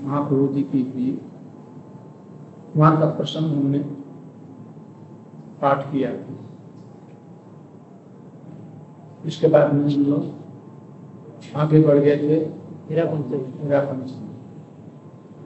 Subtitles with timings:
[0.00, 1.20] महाप्रभु जी की हुई
[2.76, 3.78] वहाँ का प्रसंग हमने
[5.60, 6.10] पाठ किया।
[9.26, 12.38] इसके बाद में हम लोग आगे बढ़ गए थे।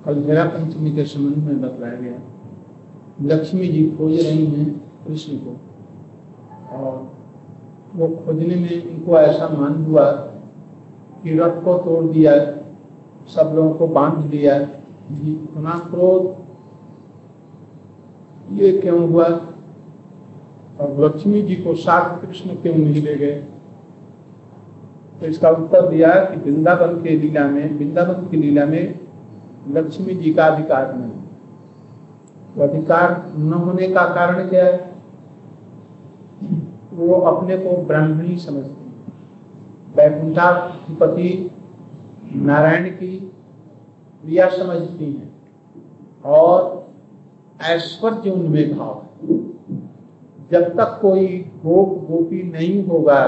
[0.04, 2.18] कल हीरा पंचमी के संबंध में बतलाया गया।
[3.23, 4.68] लक्ष्मी जी खोज रही हैं
[5.06, 5.52] कृष्ण को
[6.76, 6.95] और
[7.95, 10.10] वो खोजने में इनको ऐसा मान हुआ
[11.23, 12.32] कि रथ को तोड़ दिया
[13.28, 16.48] सब लोगों को बाँध दिया इतना क्रोध।
[18.52, 19.24] ये क्यों हुआ?
[20.80, 23.45] और लक्ष्मी जी को साथ कृष्ण क्यों नहीं ले गए?
[25.21, 28.99] तो इसका उत्तर दिया कि वृंदावन के लीला में, वृंदावन की लीला में
[29.71, 31.10] लक्ष्मी जी का अधिकार नहीं।
[32.56, 34.93] वो अधिकार न होने का कारण क्या है?
[36.95, 38.79] वो अपने को ब्राह्मणी समझते
[39.96, 41.51] वैकुंठाधिपति
[42.38, 43.16] नारायण की
[44.24, 46.86] क्रिया समझती हैं और
[47.64, 49.36] ऐश्वर्य उनमें भाव है।
[50.50, 51.26] जब तक कोई
[51.64, 53.24] गोप गोपी नहीं होगा,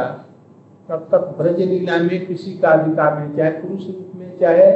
[0.88, 4.70] तब तक ब्रज लीला में किसी का अधिकार नहीं, चाहे पुरुष रूप में, चाहे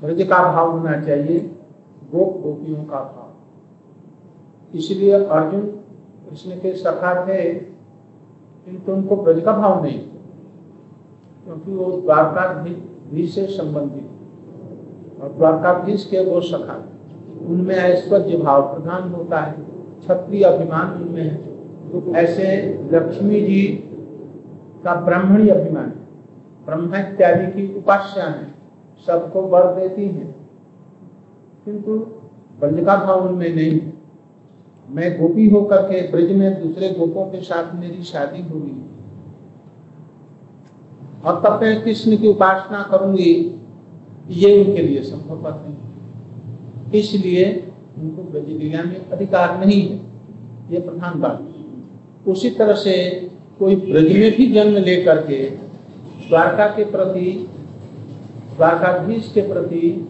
[0.00, 1.38] ब्रज का भाव होना चाहिए,
[2.12, 5.60] गोप गोपियों का भाव। इसलिए अर्जुन
[6.30, 9.98] कृष्ण के सखा थे, किंतु उनको ब्रज का भाव नहीं
[11.44, 16.84] क्योंकि वो द्वारकाधीश से संबंधित और द्वारकाधीश के वो सखा
[17.46, 19.52] उनमें ऐश्वर्य भाव प्रधान होता है।
[20.00, 22.46] क्षत्रिय अभिमान उनमें है। तो ऐसे
[22.92, 23.62] लक्ष्मी जी
[24.84, 25.92] का ब्राह्मणी अभिमान
[26.66, 28.54] ब्रह्म इत्यादि की उपास्या है।
[29.06, 30.34] सबको वर देती है।
[31.64, 31.98] किंतु
[32.62, 33.92] का भाव उनमें नहीं है।
[34.90, 38.72] मैं गोपी होकर के ब्रज में दूसरे गोपों के साथ मेरी शादी होगी
[41.24, 43.32] और तब मैं कृष्ण की उपासना करूँगी,
[44.30, 47.44] ये उनके लिए संभव नहीं इसलिए
[47.98, 50.00] उनको ब्रज लीला में अधिकार नहीं है।
[50.70, 52.94] ये प्रधान बात उसी तरह से
[53.58, 55.44] कोई ब्रज में भी जन्म लेकर के
[56.28, 57.30] द्वारका के प्रति,
[58.56, 60.08] द्वारकाधीश के प्रति,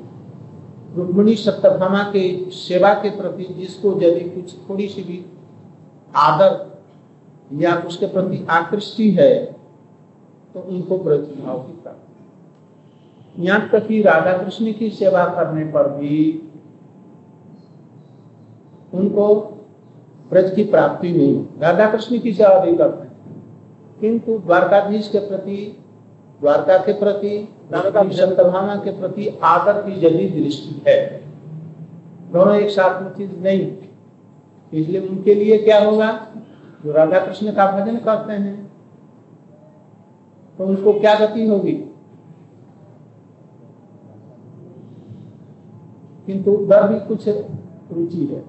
[0.97, 5.25] रुक्मणी सत्यभामा के सेवा के प्रति, जिसको यदि कुछ थोड़ी सी भी
[6.15, 9.54] आदर या उसके प्रति आकृष्टि है
[10.55, 15.89] तो उनको ब्रज भाव की प्राप्ति। यहाँ तक कि राधा कृष्ण की सेवा करने पर
[15.89, 16.43] भी
[18.95, 19.35] उनको
[20.31, 23.13] ब्रज की प्राप्ति नहीं राधा कृष्ण की सेवा भी करते हैं।
[24.01, 25.85] किंतु द्वारकाधीश के प्रति,
[26.41, 27.49] द्वारका के प्रति
[28.13, 31.25] सत्यभामा के प्रति आदर की यदि दृष्टि है।
[32.33, 33.77] दोनों एक साथ में चीज़ नहीं।
[34.73, 36.27] इसलिए उनके लिए क्या होगा?
[36.85, 38.64] जो राधा कृष्ण का भजन करते हैं
[40.59, 41.73] तो उनको क्या गति होगी?
[46.27, 48.43] किंतु उधर भी कुछ रुचि है।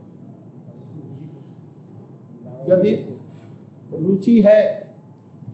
[2.69, 2.93] यदि
[3.93, 4.61] रुचि है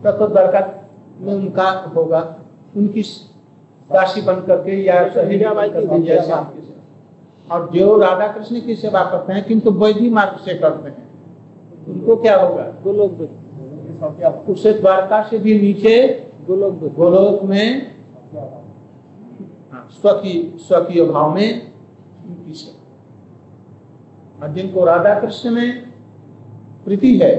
[0.04, 0.90] तब तो दरकार
[1.20, 2.20] में उनका होगा।
[2.78, 3.02] उनकी
[3.90, 5.02] दासी बन करके या
[7.52, 11.08] और जो राधा कृष्ण की सेवा करते हैं किंतु वैधि मार्ग से करते हैं
[11.88, 12.64] उनको क्या होगा?
[12.84, 17.92] गोलोक उसे द्वारका से भी नीचे गोलोक गोलोक में
[19.72, 21.48] हाँ, स्वकीय स्वकीय भाव में
[22.28, 25.82] उनकी सेवा। जिनको राधा कृष्ण में
[26.86, 27.34] प्रीति है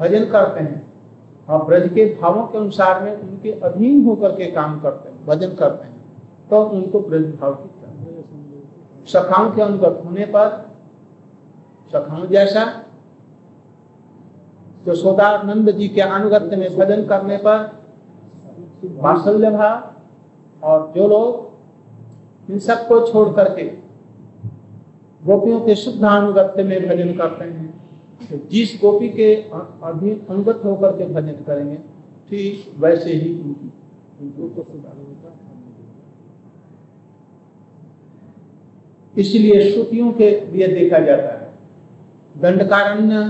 [0.00, 0.78] भजन करते हैं
[1.48, 5.54] और ब्रज के भावों के अनुसार में उनके अधीन होकर के काम करते हैं भजन
[5.56, 5.98] करते हैं
[6.50, 7.68] तो उनको ब्रज भाव की
[9.08, 10.48] सखाओं के अनुगत होने पर
[11.92, 12.64] सखाओं जैसा
[14.86, 17.79] जो सोदानंद जी के अनुगत्य में भजन करने पर
[18.82, 23.64] वात्सल्य भाव और जो लोग इन सबको छोड़ करके
[25.22, 27.68] गोपियों के शुद्ध अनुगत्य में भजन करते हैं
[28.20, 31.76] तो जिस गोपी के अधीन अनुगत होकर के भजन करेंगे,
[32.30, 33.68] ठीक वैसे ही उनकी
[39.14, 41.48] इसलिए श्रुतियों के लिए देखा जाता है,
[42.34, 43.24] दंडकारण्य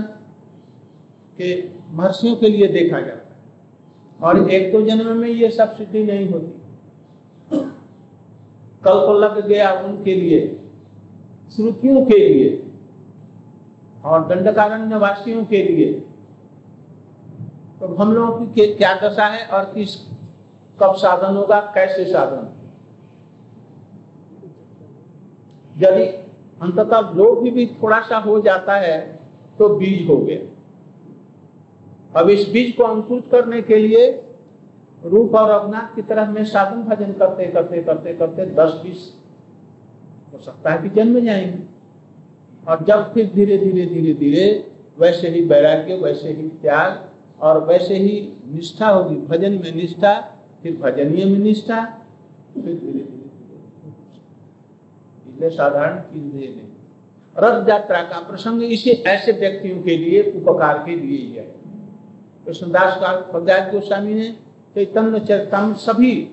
[1.37, 1.49] के
[1.91, 3.20] महर्षियों के लिए देखा जाता है।
[4.21, 6.59] और एक दो जन्म में ये सब सिद्धि नहीं होती।
[8.83, 10.61] कल्प लग गया उनके लिए,
[11.55, 12.71] श्रुतियों के लिए,
[14.05, 15.93] और दंडकारण्य वासियों के लिए।
[17.79, 19.95] तो हम लोगों की क्या दशा है और किस,
[20.79, 22.47] कब साधन होगा, कैसे साधन?
[25.77, 26.03] यदि
[26.61, 28.99] अंततः लोभ भी थोड़ा सा हो जाता है
[29.59, 30.37] तो बीज हो गया।
[32.15, 34.23] अब इस बीज को अंकुरित करने के लिए
[35.05, 39.15] रूप और अवनाथ की तरह में साधन भजन करते करते करते करते दस, बीस,
[40.33, 41.63] हो सकता है कि जन्म जाएँगे।
[42.67, 47.09] और जब फिर धीरे धीरे धीरे धीरे वैसे ही वैराग्य, वैसे ही त्याग
[47.39, 52.01] और वैसे ही निष्ठा होगी। भजन में निष्ठा, फिर भजनीय में निष्ठा,
[52.53, 52.99] फिर धीरे
[55.29, 56.47] धीरे साधारण नहीं
[57.37, 61.60] रथ यात्रा का प्रसंग इसी ऐसे व्यक्तियों के लिए, उपकार के लिए ही है।
[62.45, 62.93] कृष्णदास
[63.33, 64.29] भगदास गोस्वामी ने
[64.75, 66.31] चैतन्य चरितम सभी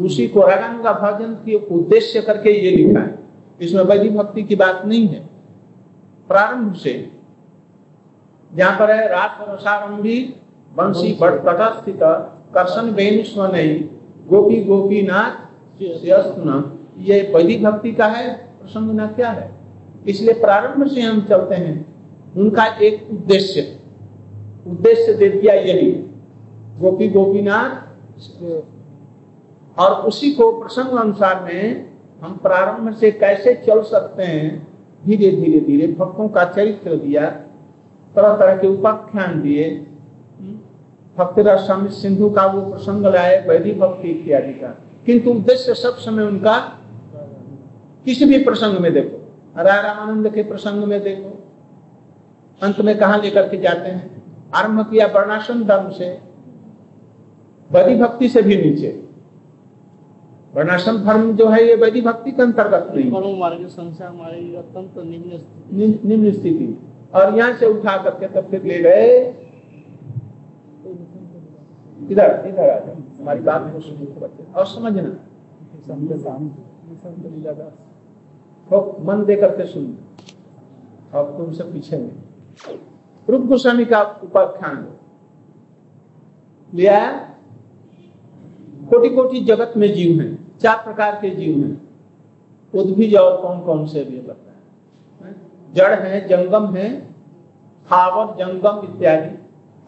[0.00, 3.18] उसी को रागान का भजन के उद्देश्य करके ये लिखा है।
[3.60, 5.20] इसमें वैधि भक्ति की बात नहीं है।
[6.28, 7.12] प्रारंभ से
[8.54, 10.34] जहाँ पर है, रात अनुसारंभी
[10.74, 12.00] वंशी स्थित,
[12.54, 13.50] कर्षण बेन स्वन
[14.28, 15.82] गोपी गोपीनाथ
[16.98, 19.50] ये वैदिक भक्ति का है, प्रसंग न क्या है?
[20.06, 21.94] इसलिए प्रारंभ से हम चलते हैं।
[22.36, 23.83] उनका एक उद्देश्य।
[24.66, 25.92] उद्देश्य दे दिया यही।
[26.80, 27.70] गोपी गोपीनाथ,
[29.78, 31.90] और उसी को प्रसंग अनुसार में
[32.20, 34.68] हम प्रारंभ से कैसे चल सकते हैं,
[35.06, 37.30] धीरे धीरे धीरे भक्तों का चरित्र दिया,
[38.16, 39.86] तरह तरह के उपाख्यान दिए।
[41.18, 46.22] भक्त स्वामी सिंधु का वो प्रसंग लाए, वैदिक भक्ति इत्यादि का। किंतु उद्देश्य सब समय
[46.22, 46.58] उनका
[48.04, 51.48] किसी भी प्रसंग में देखो। राय रामानंद के प्रसंग में देखो।
[52.62, 54.23] अंत में कहा लेकर के जाते हैं?
[54.52, 56.08] आरंभ किया वर्णाश्रम धर्म से
[57.70, 58.90] वैदिक भक्ति से भी नीचे।
[60.54, 64.12] वर्णाश्रम धर्म जो है ये वैदिक भक्ति के अंतर्गत नहीं। संसार
[66.04, 66.68] निम्न स्थिति।
[67.14, 69.06] और यहाँ से उठा करके तब फिर ले गए।
[72.10, 75.12] इधर इधर आ जाओ। हमारी बात को सुनिए और समझना।
[78.70, 79.86] तो मन दे करके सुन
[81.14, 82.12] और तुमसे पीछे में
[83.28, 84.76] रूप गोस्वामी का उपाख्यान
[86.72, 87.00] लिया
[88.90, 90.32] कोटि कोटि जगत में जीव हैं
[90.62, 91.80] चार प्रकार के जीव हैं
[92.74, 95.32] उद्भिज और कौन कौन से भी बताया
[95.74, 96.88] जड़ है जंगम है
[97.88, 99.36] हावर जंगम इत्यादि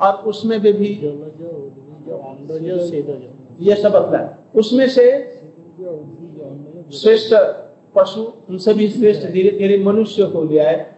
[0.00, 0.88] और उसमें भी, भी
[3.60, 4.20] ये सब बतला
[4.54, 5.06] उसमें से
[6.94, 7.34] श्रेष्ठ
[7.94, 10.95] पशु उनसे भी श्रेष्ठ धीरे धीरे मनुष्य को लिया है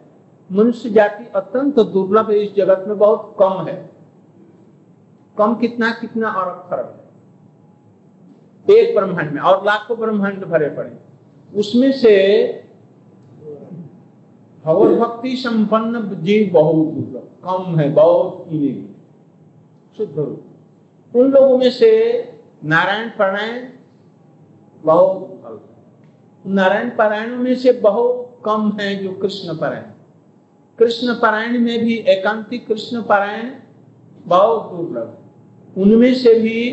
[0.51, 3.77] मनुष्य जाति अत्यंत दुर्लभ इस जगत में बहुत कम है।
[5.37, 6.95] कम कितना कितना और फ़र्क
[8.67, 10.91] है। एक ब्रह्मांड में, और लाखों ब्रह्मांड भरे पड़े।
[11.53, 12.15] उसमें से
[14.65, 18.49] भगवत भक्ति संपन्न जीव बहुत दुर्लभ, कम है, बहुत
[19.97, 21.91] शुद्ध रूप। उन लोगों में से
[22.65, 23.69] नारायण पारायण
[24.85, 25.25] बहुत
[26.45, 29.85] नारायण पारायण में से बहुत कम है जो कृष्ण पारायण।
[30.79, 33.51] कृष्ण पारायण में भी एकांतिक कृष्ण पारायण
[34.27, 36.71] बहुत दुर्लभ उनमें से भी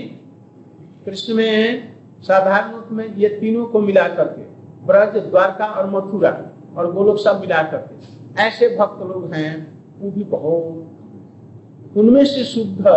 [1.06, 4.42] कृष्ण में साधारण रूप में ये तीनों को मिला करके,
[4.86, 7.96] ब्रज, द्वारका और मथुरा, और गोलोक सब मिला करके,
[8.42, 12.88] ऐसे भक्त लोग हैं, वो भी बहुत। उनमें से शुद्ध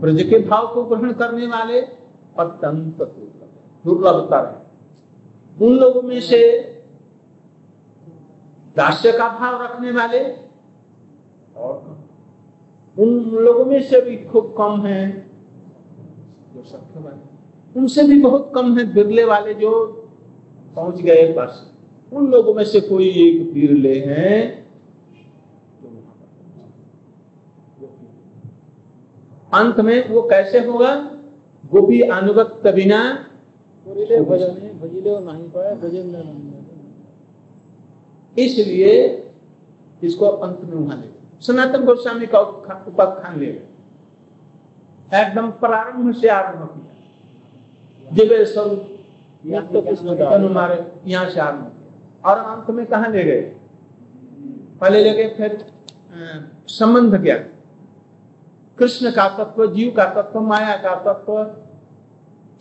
[0.00, 1.80] ब्रज के भाव को ग्रहण करने वाले
[2.38, 3.02] अत्यंत
[3.84, 6.58] दुर्लभता है। उन लोगों में से
[8.76, 10.45] दास्य का भाव रखने वाले
[11.56, 11.74] और
[12.96, 15.02] उन लोगों में से भी खूब कम है।
[16.54, 19.70] जो सख्य वाले उनसे भी बहुत कम है बिरले वाले जो
[20.76, 21.62] पहुँच गए बस।
[22.12, 24.66] उन लोगों में से कोई एक बिरले हैं।
[29.54, 30.94] अंत में वो कैसे होगा
[31.64, 33.02] गोपी अनुगत बिना
[38.36, 38.92] इसलिए
[40.02, 43.46] इसको अंत में वहाँ ले सनातन गोस्वामी का उपाख्यान ले
[45.12, 48.82] एकदम प्रारंभ से आरंभ किया। दिव्य स्वरूप
[49.72, 53.40] तो मारे यहाँ से आरंभ किया। और अंत में कहा ले गए?
[54.80, 55.66] पहले ले गए फिर
[56.68, 57.36] संबंध क्या
[58.78, 61.34] कृष्ण का तत्व जीव का तत्व माया का तत्व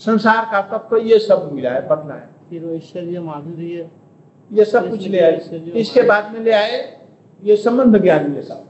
[0.02, 3.90] संसार का तत्व ये सब मिला है बतला है। फिर ऐश्वर्य माधुर्य
[4.52, 6.78] ये सब कुछ ले आए। इसके बाद में ले आए
[7.40, 8.64] ये संबंध ज्ञान ये सब।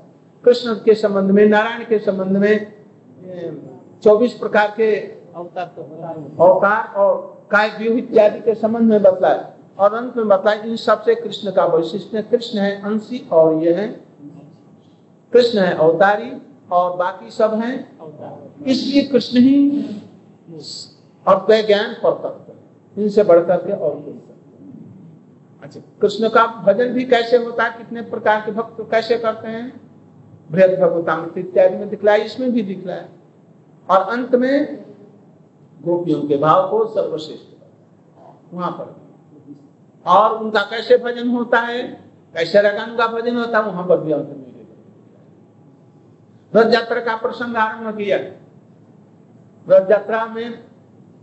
[0.43, 2.73] कृष्ण के संबंध में नारायण के संबंध में
[4.03, 4.91] चौबीस प्रकार के
[5.35, 5.81] अवतार तो
[6.43, 7.15] अवतार और
[7.51, 11.65] काय व्यूह इत्यादि के संबंध में बतलाया और अंत में बताया इन सबसे कृष्ण का
[11.65, 13.87] वैशिष्ट कृष्ण है अंशी और ये है
[15.33, 16.31] कृष्ण है अवतारी
[16.71, 17.73] और बाकी सब है
[18.67, 19.57] इसलिए कृष्ण ही
[21.25, 24.19] और ज्ञान पर तत्व इनसे बढ़कर के और कोई
[25.65, 27.77] अच्छा कृष्ण का भजन भी कैसे होता है?
[27.77, 29.81] कितने प्रकार के भक्त कैसे करते हैं?
[30.51, 33.05] बृहद भगवतामृत इत्यादि में दिखलाया, इसमें भी दिखलाया।
[33.89, 34.85] और अंत में
[35.81, 37.45] गोपियों के भाव को सर्वश्रेष्ठ
[38.53, 38.95] वहाँ पर।
[40.05, 41.83] और उनका कैसे भजन होता है?
[42.35, 44.45] कैसे रगन का भजन होता है, वहाँ पर भी अंत में
[46.55, 48.17] रथ यात्रा का प्रसंग आरंभ किया।
[49.69, 50.63] रथ यात्रा में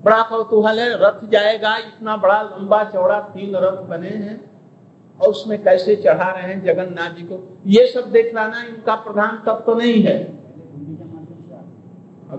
[0.04, 4.50] बड़ा कौतूहल है, रथ जाएगा, इतना बड़ा लंबा चौड़ा तीन रथ बने हैं,
[5.20, 7.58] और उसमें कैसे चढ़ा रहे हैं जगन्नाथ जी को?
[7.66, 10.42] ये सब देख लाना इनका प्रधान तत्व तो नहीं है।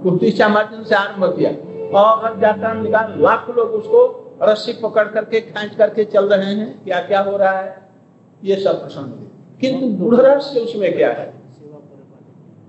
[0.04, 1.52] गुप्तिशा मार्जन से आरंभ किया।
[2.00, 6.84] और रथ यात्रा निकाल, लाख लोग उसको रस्सी पकड़ करके, खेच करके चल रहे हैं।
[6.84, 7.90] क्या क्या हो रहा है?
[8.44, 9.28] ये सब प्रसंग
[9.62, 11.34] किंतु गुढ़ उसमें क्या है?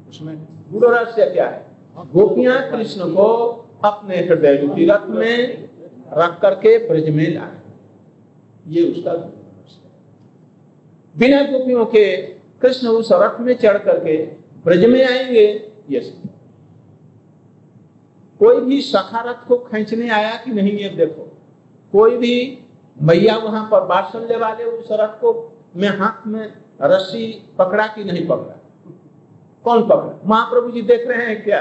[0.09, 1.67] उसमें गुढ़ क्या है?
[2.13, 5.69] गोपियाँ कृष्ण को अपने हृदय रूपी रथ में
[6.13, 7.61] रख करके ब्रज में लाए।
[8.69, 9.13] ये उसका
[11.15, 12.17] बिना गोपियों के
[12.63, 14.17] कृष्ण उस रथ में चढ़ करके
[14.65, 15.47] ब्रज में आएँगे।
[15.91, 16.01] ये
[18.41, 21.31] कोई भी सखा रथ को खींचने आया कि नहीं ये देखो।
[21.93, 22.65] कोई भी
[23.03, 25.31] मैया वहाँ पर बात्सल्य वाले उस रथ को
[25.77, 27.27] में हाथ में रस्सी
[27.59, 28.61] पकड़ा कि नहीं पकड़ा?
[29.65, 30.21] कौन पकड़ा?
[30.27, 31.61] महाप्रभु जी देख रहे हैं क्या?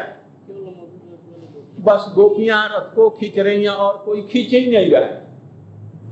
[1.84, 5.08] बस गोपियाँ रथ को खींच रही हैं और कोई खींच ही नहीं रहा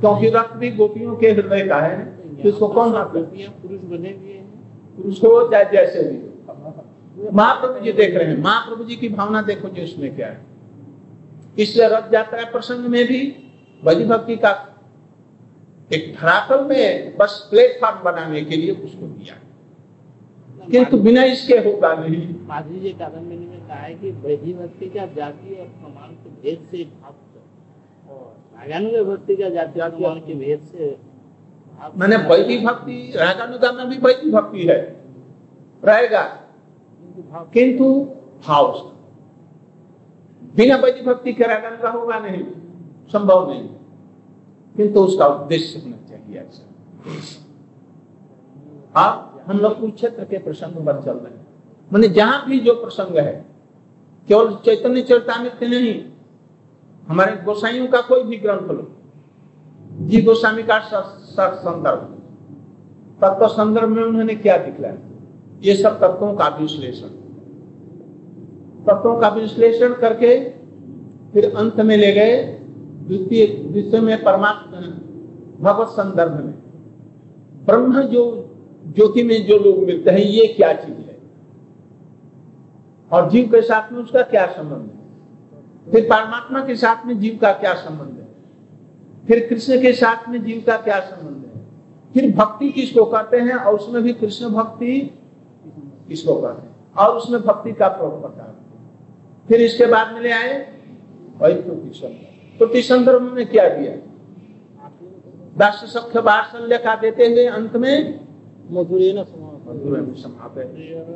[0.00, 1.96] क्योंकि रथ भी गोपियों के हृदय का है
[2.36, 4.40] तो इसको कौन गोपियाँ पुरुष बने हुए
[4.96, 9.68] पुरुष हो चाहे जैसे भी महाप्रभु जी देख रहे हैं। महाप्रभु जी की भावना देखो
[9.68, 10.40] जो उसमें क्या है।
[11.58, 13.20] इसलिए रथ यात्रा प्रसंग में भी
[13.82, 14.52] बलि भक्ति का
[15.92, 19.36] एक धरातल में बस प्लेटफॉर्म बनाने के लिए उसको दिया।
[20.70, 25.06] किंतु बिना इसके होगा नहीं माधुरी जी कादम्बरी में कहा है कि वैधि भक्ति का
[25.06, 30.34] जाति और प्रमाण के भेद से भक्त और रागानुग भक्ति का जाति और प्रमाण के
[30.34, 30.98] भेद से
[31.96, 35.02] मैंने वैदिक भक्ति रागानुगा में भी वैदिक भक्ति है।
[35.84, 36.22] रहेगा।
[37.54, 38.08] किंतु
[38.46, 38.92] भाव
[40.56, 42.44] बिना वैदिक भक्ति के रागानुगा होगा नहीं।
[43.12, 43.68] संभव नहीं।
[44.76, 46.68] किंतु उसका उद्देश्य होना चाहिए ऐसा।
[48.96, 51.46] आप हम लोग कुरुक्षेत्र के प्रसंग पर चल रहे हैं।
[51.92, 53.44] मैंने जहाँ भी जो प्रसंग है,
[54.28, 56.04] केवल चैतन्य चरतामृत नहीं,
[57.08, 58.88] हमारे गोसाइयों का कोई भी ग्रंथ लो।
[60.00, 62.08] जी गोस्वामी का संदर्भ।
[63.20, 64.96] तत्व संदर्भ में उन्होंने क्या दिखलाया
[65.62, 67.08] ये सब तत्वों का विश्लेषण।
[68.84, 70.38] तत्वों का विश्लेषण करके
[71.32, 72.42] फिर अंत में ले गए
[73.06, 74.78] द्वितीय द्वितीय में परमात्मा,
[75.60, 76.54] भगवत संदर्भ में।
[77.64, 78.41] ब्रह्म जो
[78.86, 81.18] ज्योति में जो लोग मिलते हैं, ये क्या चीज़ है?
[83.12, 85.92] और जीव के साथ में उसका क्या संबंध है?
[85.92, 88.26] फिर परमात्मा के साथ में जीव का क्या संबंध है?
[89.26, 91.52] फिर कृष्ण के साथ में जीव का क्या संबंध है?
[92.14, 93.54] फिर भक्ति किसको कहते हैं?
[93.54, 95.00] और उसमें भी कृष्ण भक्ति
[96.08, 96.70] किसको कहते हैं?
[96.98, 98.54] और उसमें भक्ति का प्रकार
[99.48, 100.72] फिर इसके बाद में ले आए
[101.38, 101.54] वही
[102.58, 103.92] तो संदर्भ में क्या दिया?
[105.58, 108.21] दास्य सख्य बार का देते हुए अंत में
[108.72, 109.24] मधुरे न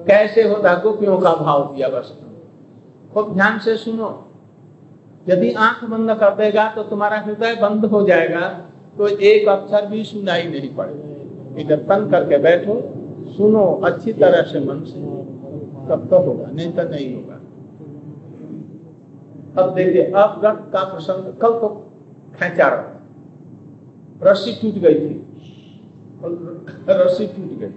[0.06, 2.12] कैसे होता गोपियों का भाव दिया बस?
[3.14, 4.10] खूब ध्यान से सुनो।
[5.28, 8.48] यदि आँख बंद कर देगा तो तुम्हारा हृदय बंद हो जाएगा
[8.98, 12.74] तो एक अक्षर भी सुनाई नहीं पड़ेगा। इधर तन करके बैठो,
[13.36, 15.00] सुनो अच्छी तरह से मन से।
[15.88, 17.34] तब तो होगा, नहीं तो नहीं होगा।
[19.56, 21.68] अब देखिए, अब रथ का प्रसंग कल तो
[22.34, 22.88] खेचा रहा
[24.22, 25.14] रस्सी टूट गई थी।
[26.18, 27.72] रस्सी टूट गई।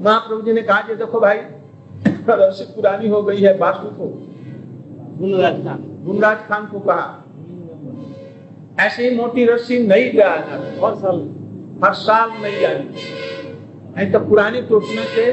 [0.00, 1.38] महाप्रभु जी ने कहा कि देखो भाई
[2.30, 4.06] रस्सी पुरानी हो गई है बासु को।
[5.18, 7.06] गुनराज खान। को कहा
[8.80, 11.18] ऐसी मोटी रस्सी नहीं जाना हर साल।
[11.84, 12.88] हर साल नहीं आनी
[13.96, 15.24] नहीं तो पुरानी टूटने से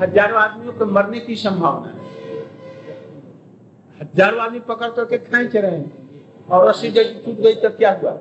[0.00, 1.96] हज़ारों आदमियों के मरने की संभावना है।
[4.00, 8.12] हज़ारों आदमी पकड़ करके खेच रहे हैं। और रस्सी जब टूट गई तो क्या हुआ?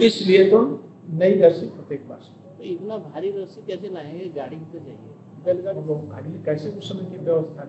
[0.00, 0.78] इसलिए तुम
[1.10, 2.18] नई रस्सी प्रत्येक बार।
[2.58, 4.28] तो इतना भारी रस्सी कैसे लाएँगे?
[4.36, 5.14] गाड़ी तो चाहिए।
[5.44, 7.68] बैलगाड़ी गाड़ी कैसे उस समय की व्यवस्था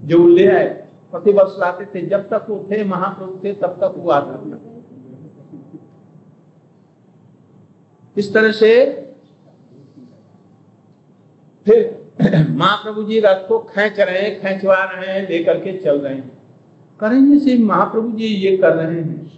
[0.00, 0.68] जो ले आए
[1.10, 4.58] प्रति वर्ष लाते थे जब तक वो थे महाप्रभु थे तब तक वो आता था।
[8.16, 8.70] इस तरह से
[11.66, 16.14] फिर महाप्रभु जी रथ को खेच रहे हैं खेचवा रहे हैं लेकर के चल रहे
[16.14, 16.38] हैं।
[17.00, 19.32] करेंगे से महाप्रभु जी ये कर रहे हैं।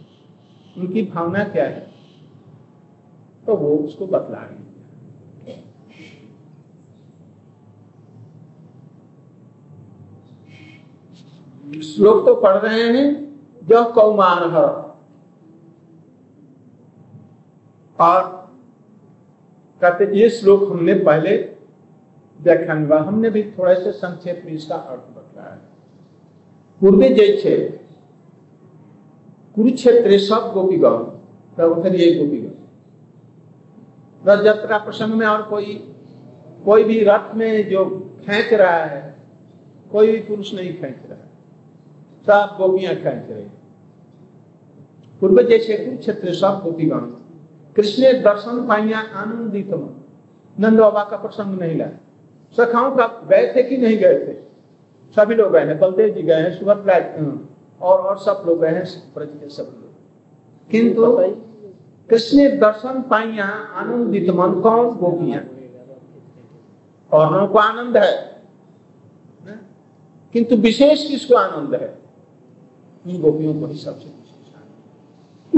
[0.78, 1.91] उनकी भावना क्या है?
[3.46, 4.61] तो वो उसको बतला रहे
[11.82, 13.06] श्लोक तो पढ़ रहे हैं
[13.62, 14.66] जो कौमार है।
[17.99, 18.22] और
[19.80, 21.37] कहते, ये श्लोक हमने पहले
[22.38, 25.56] व्याख्यान हुआ हमने भी थोड़ा से संक्षेप में इसका अर्थ बतलाया।
[26.80, 27.56] पूर्वी जैसे
[29.54, 30.96] कुरुक्षेत्र सब गोपीगण
[31.82, 32.41] फिर ये गोपीगण
[34.29, 35.95] रथ यात्रा प्रसंग में और कोई
[36.64, 39.14] कोई भी रथ में जो खेच रहा है,
[39.93, 41.33] कोई भी पुरुष नहीं खेच रहा है।
[42.26, 43.47] सब गोपियाँ खेच रही
[45.21, 47.00] पूर्व जैसे कुरुक्षेत्र सब गोपीगण
[47.76, 49.71] कृष्ण दर्शन पाइया आनंदित
[50.61, 51.93] नंद बाबा का प्रसंग नहीं लाया।
[52.57, 54.33] सखाओं का गए थे कि नहीं गए थे?
[55.12, 56.95] सभी लोग गए हैं। बलदेव जी गए हैं, सुभद्रा
[57.87, 58.85] और और सब लोग गए हैं।
[59.49, 61.02] सब लोग। किंतु
[62.11, 63.44] कृष्ण दर्शन पाइया?
[63.44, 65.49] आनंदित मन कौन गोपियाँ
[67.12, 68.42] और को आनंद है।
[70.32, 71.99] किंतु विशेष किसको आनंद है?
[73.06, 74.23] इन गोपियों को ही सबसे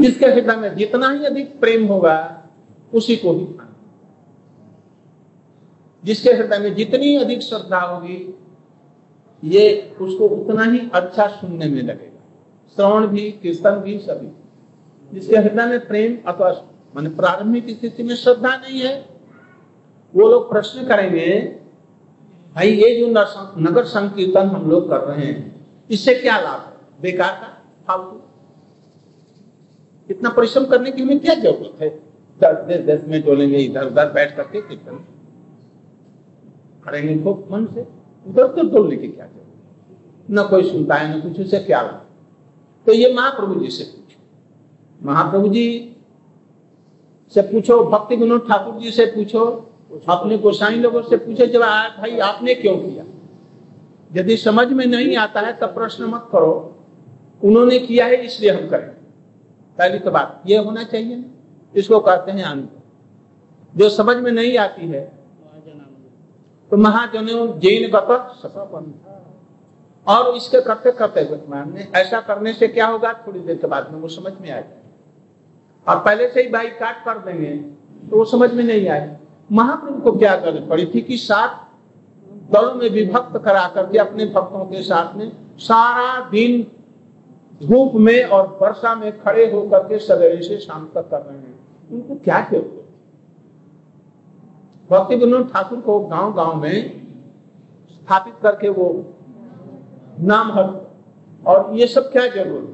[0.00, 2.42] जिसके हृदय में जितना ही अधिक प्रेम होगा,
[2.94, 3.46] उसी को ही
[6.04, 8.38] जिसके हृदय में जितनी अधिक श्रद्धा होगी,
[9.44, 12.22] ये उसको उतना ही अच्छा सुनने में लगेगा।
[12.76, 14.43] श्रवण भी, कीर्तन भी, सभी।
[15.12, 16.50] जिसके हृदय में प्रेम अथवा
[16.96, 18.94] मान प्रारंभिक स्थिति में श्रद्धा नहीं है,
[20.14, 21.26] वो लोग प्रश्न करेंगे,
[22.54, 23.06] भाई, ये जो
[23.60, 26.72] नगर संकीर्तन हम लोग कर रहे हैं, इससे क्या लाभ है?
[27.02, 27.48] बेकार का?
[27.88, 28.20] फालतू?
[30.10, 31.88] इतना परिश्रम करने की हमें क्या ज़रूरत है?
[32.40, 35.04] दस दस दस में डोलेंगे इधर, उधर बैठ करके कीर्तन।
[36.84, 37.86] करेंगे खूब मन से,
[38.26, 42.00] उधर तो डोलने की क्या ज़रूरत न कोई सुनता है, न कुछ, उसे क्या लाभ
[42.86, 43.84] तो ये महाप्रभु जी से
[45.04, 45.96] महाप्रभु जी
[47.34, 49.44] से पूछो, भक्ति विनोद ठाकुर जी से पूछो,
[50.08, 53.04] अपने गोसाई लोगों से पूछो, जब भाई, आपने क्यों किया?
[54.12, 56.52] यदि समझ में नहीं आता है तब प्रश्न मत करो।
[57.44, 58.88] उन्होंने किया है, इसलिए हम करें।
[59.78, 61.24] पहली तो बात, ये होना चाहिए ना।
[61.74, 62.68] इसको कहते हैं आनंद।
[63.74, 65.00] जो समझ में नहीं आती है
[66.70, 67.26] तो महाजन,
[67.58, 68.08] जैन गत
[70.06, 71.20] और इसके करते करते
[71.94, 73.12] ऐसा करने से क्या होगा?
[73.26, 74.83] थोड़ी देर के बाद में वो समझ में आ जाए
[75.86, 77.54] और पहले से ही बाई काट कर देंगे
[78.10, 79.16] तो वो समझ में नहीं आए।
[79.50, 80.86] महाप्रभु को क्या करनी पड़ी?
[80.86, 81.60] थी कि सात
[82.52, 86.62] दलों में विभक्त करा करके अपने भक्तों के साथ में। सारा दिन
[87.60, 91.58] धूप में और वर्षा में खड़े होकर के सवेरे से शाम तक कर रहे हैं।
[91.92, 92.80] उनको क्या ज़रूरत
[94.90, 96.76] भक्ति विनोद ठाकुर को गाँव गाँव में
[97.90, 98.86] स्थापित करके वो
[100.20, 100.66] नाम हर
[101.46, 102.73] और ये सब क्या ज़रूरत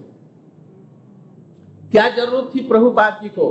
[1.92, 3.46] क्या ज़रूरत थी प्रभुपाद जी को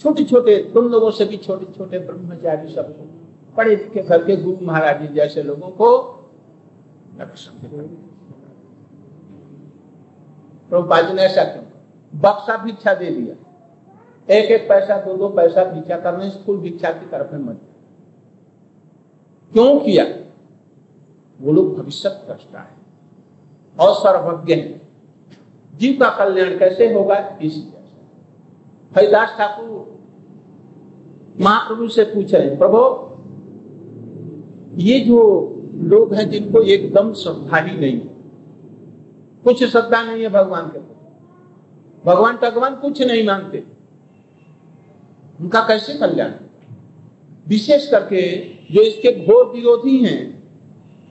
[0.00, 3.04] छोटे छोटे तुम लोगों से भी छोटे छोटे ब्रह्मचारी सबको
[3.56, 5.88] पढ़े लिखे करके गुरु महाराज जी जैसे लोगों को
[10.70, 11.64] प्रभुपाद जी ने ऐसा क्यों
[12.12, 13.34] बक्सा भिक्षा दे दिया।
[14.28, 17.60] एक एक पैसा दो दो पैसा भिक्षा करने, स्कूल भिक्षा की तरफ़ मत
[19.52, 20.04] क्यों किया?
[21.40, 22.76] वो लोग भविष्य दृष्टा है
[23.76, 24.80] और सर्वज्ञ है।
[25.74, 27.16] जीव का कल्याण कैसे होगा?
[27.42, 27.60] इसी
[28.96, 29.80] हरिदास ठाकुर,
[31.40, 32.82] महाप्रभु से पूछ प्रभु,
[34.82, 35.18] ये जो
[35.74, 38.00] लोग हैं जिनको एकदम श्रद्धा ही नहीं
[39.44, 40.78] कुछ श्रद्धा नहीं है भगवान के
[42.04, 43.64] भगवान भगवान कुछ नहीं मानते।
[45.40, 46.30] उनका कैसे कल्याण?
[47.48, 48.22] विशेष करके
[48.74, 50.42] जो इसके घोर विरोधी हैं,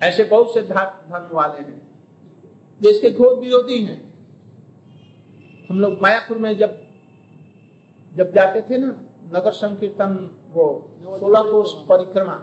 [0.04, 1.82] ऐसे बहुत से धर्म वाले हैं,
[2.82, 4.00] जो इसके घोर विरोधी हैं।
[5.69, 6.83] हम लोग मायापुर में जब
[8.13, 8.88] जब जाते थे ना,
[9.34, 10.15] नगर संकीर्तन,
[10.52, 10.65] वो
[11.19, 12.36] सोलह कोष परिक्रमा,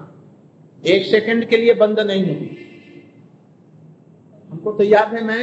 [0.83, 2.57] एक सेकंड के लिए बंद नहीं हुई।
[4.51, 5.43] हमको तो याद है, मैं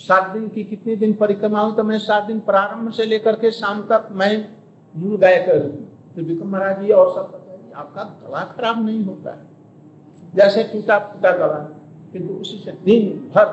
[0.00, 3.50] सात दिन की कितने दिन परिक्रमा हुई तो मैं सात दिन प्रारंभ से लेकर के
[3.52, 4.32] शाम तक मैं
[4.94, 5.48] मूल गायक
[6.16, 9.46] विक्रम महाराज जी और सब आपका गला खराब नहीं होता है।
[10.34, 11.58] जैसे टूटा फूटा गला,
[12.12, 13.44] किंतु उसी से दिन भर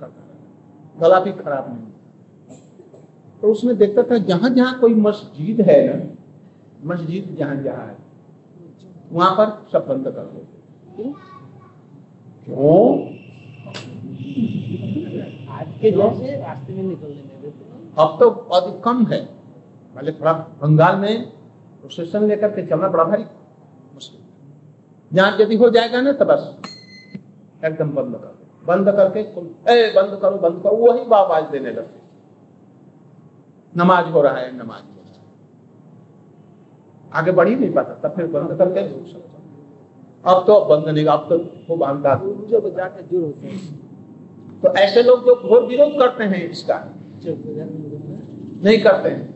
[0.00, 1.91] करता गला भी खराब नहीं
[3.42, 5.94] तो उसमें देखता था जहाँ जहाँ कोई मस्जिद है ना
[6.92, 7.96] मस्जिद जहाँ जहाँ है
[9.12, 11.12] वहाँ पर सब बंद कर देते
[12.44, 12.78] क्यों?
[15.56, 17.70] आज के जैसे रास्ते में निकलने में देते
[18.02, 18.28] अब तो
[18.58, 19.20] अधिक कम है।
[19.94, 21.24] पहले थोड़ा बंगाल में
[21.80, 23.24] प्रोसेशन लेकर के चलना बड़ा भारी
[23.94, 24.20] मुश्किल
[25.10, 26.42] जहाँ यदि हो जाएगा ना तो बस
[27.64, 29.20] एकदम बंद कर दो। बंद करके
[29.74, 32.00] ए बंद करो बंद करो वही आवाज़ देने लगते।
[33.76, 35.20] नमाज़ हो रहा है नमाज़ हो रहा है।
[37.12, 39.30] आगे बढ़ ही नहीं पाता तब फिर बंद करके रुक सकता
[40.24, 41.82] अब तो बंद नहीं अब तो खूब
[43.22, 43.60] होते हैं।
[44.60, 46.76] तो ऐसे लोग जो घोर विरोध करते हैं इसका
[48.64, 49.30] नहीं करते हैं।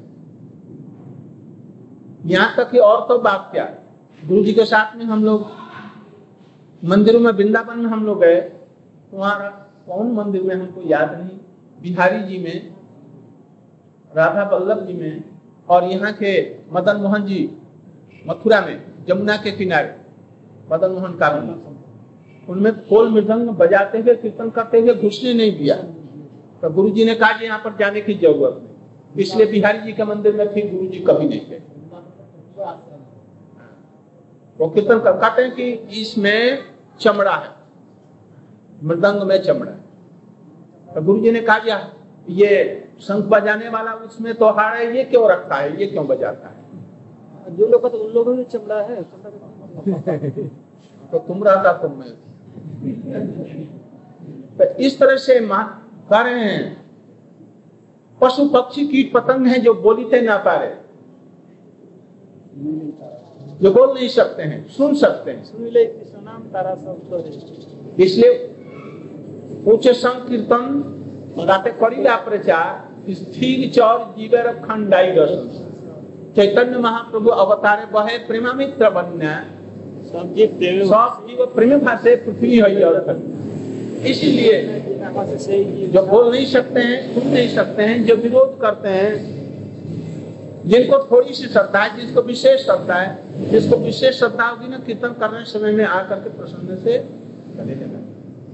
[2.26, 3.64] यहाँ तक कि और तो बात क्या?
[3.64, 3.82] है
[4.22, 5.46] गुरु जी के साथ में हम लोग
[6.82, 11.38] मंदिरों में वृंदावन में हम लोग गए तो वहाँ कौन मंदिर में हमको याद नहीं?
[11.82, 12.75] बिहारी जी में
[14.16, 15.24] राधा बल्लभ जी में
[15.68, 16.32] और यहाँ के
[16.72, 17.38] मदन मोहन जी
[18.24, 18.76] मथुरा में,
[19.08, 19.94] जमुना के किनारे,
[20.72, 21.28] मदन मोहन का
[22.48, 25.76] उनमें खोल मृदंग बजाते हुए कीर्तन करते हुए घुसने नहीं दिया।
[26.62, 29.92] तो गुरु जी ने कहा कि यहाँ पर जाने की ज़रूरत नहीं। इसलिए बिहारी जी
[29.92, 31.62] के मंदिर में फिर गुरु जी कभी नहीं गए।
[34.58, 36.64] वो कीर्तन कर कहते हैं कि इसमें
[37.00, 37.50] चमड़ा है,
[38.82, 41.58] मृदंग में चमड़ा है। तो गुरु जी ने कहा
[42.28, 46.48] ये शंख बजाने वाला उसमें तो हार है ये क्यों रखता है ये क्यों बजाता
[46.48, 46.56] है?
[47.56, 49.02] जो लोग तो उन लोगों में चमड़ा है
[51.12, 52.10] तो तुम रहता तुम में।
[54.58, 55.48] तो इस तरह से
[56.10, 56.86] कह रहे हैं।
[58.20, 60.76] पशु पक्षी कीट पतंग है जो बोलते ना पारे।
[63.62, 65.58] जो बोल नहीं सकते हैं सुन सकते हैं। सब
[68.00, 68.54] इसलिए
[69.72, 70.92] उच्च संकीर्तन
[71.38, 75.48] करिला प्रचार स्थिर चौर जीवर खंडाई दर्शन
[76.36, 79.34] चैतन्य महाप्रभु अवतारे बहे प्रेमामित्र बन्या
[80.06, 83.14] सब जीव प्रेम भाषे पृथ्वी है
[84.06, 84.52] इसलिए
[85.92, 89.14] जो बोल नहीं सकते हैं सुन नहीं सकते हैं जो विरोध करते हैं
[90.66, 95.12] जिनको थोड़ी सी श्रद्धा है जिसको विशेष श्रद्धा है जिसको विशेष श्रद्धा होगी ना कीर्तन
[95.20, 96.98] करने समय में आकर के प्रसन्न से
[97.56, 98.04] चले जाना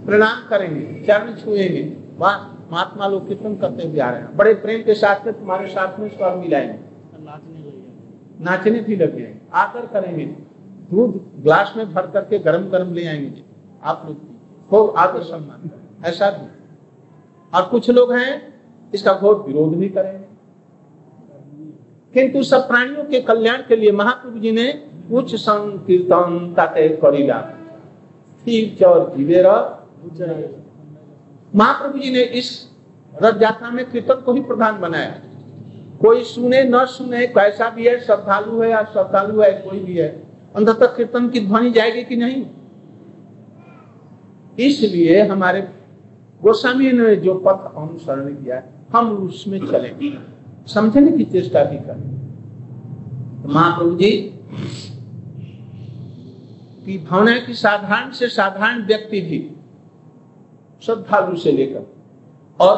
[0.06, 1.82] प्रणाम करेंगे चरण छुएँगे
[2.18, 5.66] वाह महात्मा लोग कीर्तन करते हुए आ रहे हैं। बड़े प्रेम के साथ में तुम्हारे
[5.68, 6.78] साथ में स्वर मिलाएँगे
[8.40, 10.24] नाचने भी लगे आकर करेंगे।
[10.90, 13.42] दूध ग्लास में भर करके गरम गरम ले आएँगे।
[13.82, 14.16] आप लोग
[14.70, 15.70] खूब आदर सम्मान
[16.04, 16.46] ऐसा भी।
[17.52, 18.32] और कुछ लोग हैं
[18.94, 20.20] इसका घोर विरोध भी करेंगे
[22.14, 24.66] किंतु सब प्राणियों के कल्याण के लिए महाप्रभु जी ने
[25.12, 27.40] उच्च संकीर्तन ताते करीला।
[28.46, 29.46] जीवेर
[31.56, 32.68] महाप्रभु जी ने इस
[33.22, 35.10] रथ यात्रा में कीर्तन को ही प्रधान बनाया।
[36.00, 40.08] कोई सुने, न सुने, कैसा भी है, श्रद्धालु है या श्रद्धालु है, कोई भी है
[40.56, 42.44] अंत तक कीर्तन की ध्वनि जाएगी कि नहीं?
[44.58, 45.60] इसलिए हमारे
[46.42, 50.18] गोस्वामी ने जो पथ अनुसरण किया है हम उसमें चलेंगे
[50.66, 52.10] समझने की चेष्टा भी करें।
[53.42, 54.10] तो महाप्रभु जी,
[56.84, 59.38] की भावना की साधारण से साधारण व्यक्ति भी
[60.86, 61.82] श्रद्धालु से लेकर।
[62.64, 62.76] और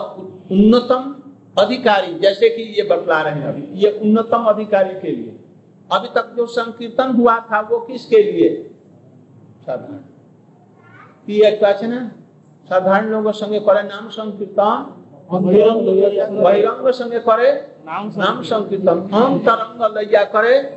[0.53, 1.15] उन्नतम
[1.63, 5.41] अधिकारी जैसे कि ये बतला रहे हैं अभी ये उन्नतम अधिकारी के लिए।
[5.93, 8.71] अभी तक जो संकीर्तन हुआ था वो किसके लिए?
[9.67, 10.01] साधारण।
[11.93, 12.09] है।
[12.65, 15.01] साधारण लोगों संगे करे नाम संकीर्तन।
[16.43, 20.77] बहिरंग संगे करे नाम संकीर्तन। हम तरंग लैया करे।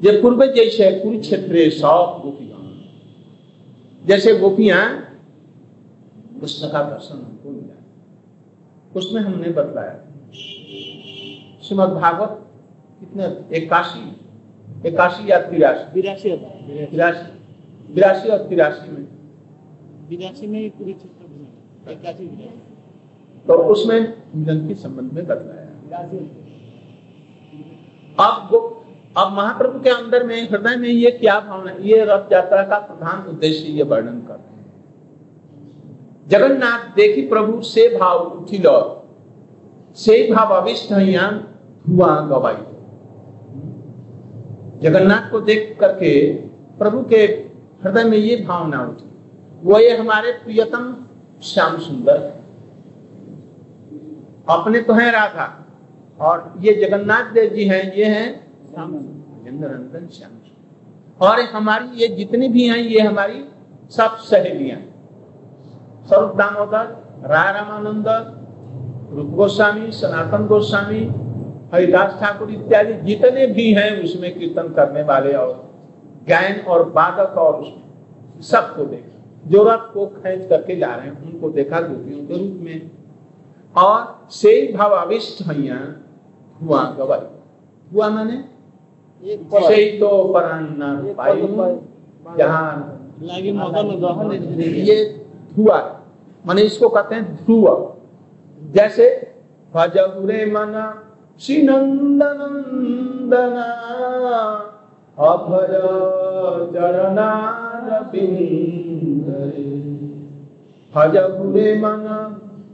[0.00, 2.60] ये पूर्व जैसे कुरुक्षेत्र सब गोपियाँ।
[4.04, 4.82] जैसे गोपियाँ
[6.40, 7.76] कृष्ण का दर्शन हमको मिला
[8.96, 9.96] उसमें हमने बतलाया
[11.62, 12.32] श्रीमद भागवत
[13.00, 13.24] कितने
[13.56, 14.04] इक्यासी
[14.88, 15.92] इक्यासी या तिरासी?
[15.92, 16.30] बिरासी
[16.86, 19.04] तिरासी बिरासी। और तिरासी में?
[20.08, 21.50] बिरासी में पूरी क्षेत्र में
[21.92, 24.00] इक्यासी बिरासी। तो उसमें
[24.34, 25.68] मिलन के संबंध में बतलाया
[28.18, 28.48] अब
[29.14, 33.26] अब महाप्रभु के अंदर में हृदय में ये क्या भावना, ये रथ यात्रा का प्रधान
[33.28, 34.38] उद्देश्य ये वर्णन कर
[36.28, 38.66] जगन्नाथ देखी प्रभु, से भाव उठिल
[39.96, 42.54] से भाव अविष्ट हुआ गवाई
[44.82, 46.12] जगन्नाथ को देख करके
[46.78, 47.16] प्रभु के
[47.84, 49.08] हृदय में ये भावना उठी।
[49.62, 50.94] वो ये हमारे प्रियतम
[51.42, 52.38] श्याम सुंदर है।
[54.48, 55.46] अपने तो हैं राधा,
[56.20, 60.32] और ये जगन्नाथ देव जी हैं, ये हैं नंदन श्याम
[61.20, 63.44] और हमारी ये जितनी भी हैं, ये हमारी
[63.90, 64.78] सब सहेलियाँ।
[66.08, 66.84] स्वरूप दामोदर,
[67.24, 68.08] राय रामानंद,
[69.16, 71.00] रूप गोस्वामी, सनातन गोस्वामी,
[71.74, 75.70] हरिदास ठाकुर इत्यादि जितने भी हैं, उसमें कीर्तन करने वाले और
[76.28, 81.32] गायन और बादक और उसमें सबको देखा। जो रथ को खेच करके जा रहे हैं,
[81.32, 82.90] उनको देखा, गोपियों के रूप में।
[83.76, 85.42] और से भावाविष्ट
[86.62, 87.26] हुआ गवाई
[87.94, 88.59] हुआ मैंने?
[92.38, 92.72] जहाँ
[93.22, 94.30] लागी मदन दहन
[94.80, 94.96] ये
[95.56, 95.78] धुआ
[96.44, 97.66] माने इसको कहते हैं ध्रुव
[98.60, 99.06] जैसे
[99.72, 100.72] भजगुरे मन
[101.40, 103.56] श्री नंदनंदन
[105.18, 105.74] अभय
[106.72, 108.06] चरणारविंदरे
[110.92, 112.06] भजगुरे मन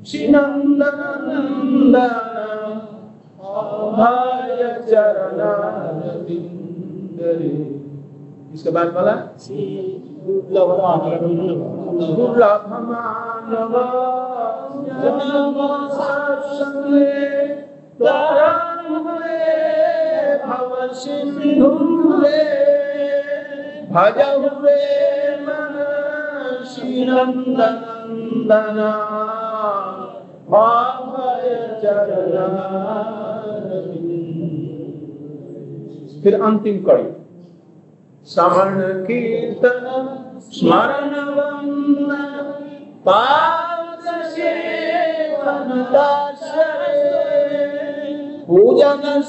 [0.07, 2.07] श्री नंदनंदन
[3.51, 4.63] अभय
[8.55, 9.15] इसके बाद बोला
[11.99, 13.75] दुर्लभ मानव
[15.03, 15.59] जन्म
[15.93, 17.13] सत्संगे
[18.01, 19.39] तरंग हुए
[20.47, 22.43] भव सिंधु हुए
[23.93, 24.81] भज हुए
[25.43, 25.75] मन
[26.71, 28.81] श्री नंदन
[30.57, 31.49] अभय
[31.83, 32.35] चरण
[36.27, 37.05] फिर अंतिम कड़ी।
[38.27, 39.85] श्रवण कीर्तन
[40.41, 41.13] स्मरण
[48.47, 49.23] पूजन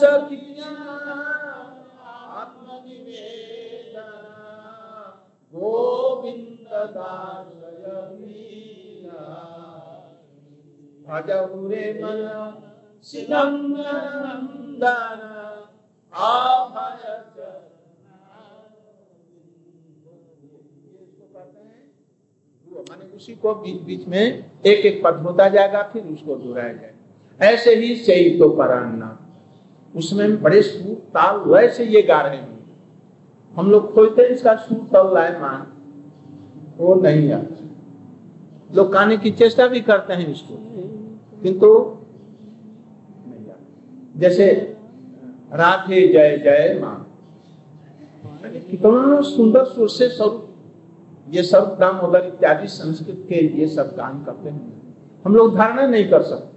[5.54, 6.68] गोविंद
[11.08, 12.20] भजहुरे मन
[13.34, 15.57] आभय
[23.15, 27.76] उसी को बीच बीच में एक एक पद होता जाएगा फिर उसको दोहराया जाएगा ऐसे
[27.76, 29.20] ही सही तो परान्ना
[29.96, 32.58] उसमें बड़े सूर ताल वैसे ये गा रहे हैं।
[33.54, 35.74] हम लोग खोजते हैं इसका सूर ताल लाए मान।
[36.78, 37.56] वो नहीं आता।
[38.76, 40.56] लोग गाने की चेष्टा भी करते हैं इसको।
[41.41, 41.70] किंतु
[44.20, 44.77] जैसे
[45.52, 46.96] राधे जय जय माँ।
[48.46, 50.44] कितना सुंदर सुर से स्वरूप
[51.30, 56.10] ये सब दामोदर इत्यादि संस्कृत के ये सब गान करते हैं। हम लोग धारणा नहीं
[56.10, 56.56] कर सकते।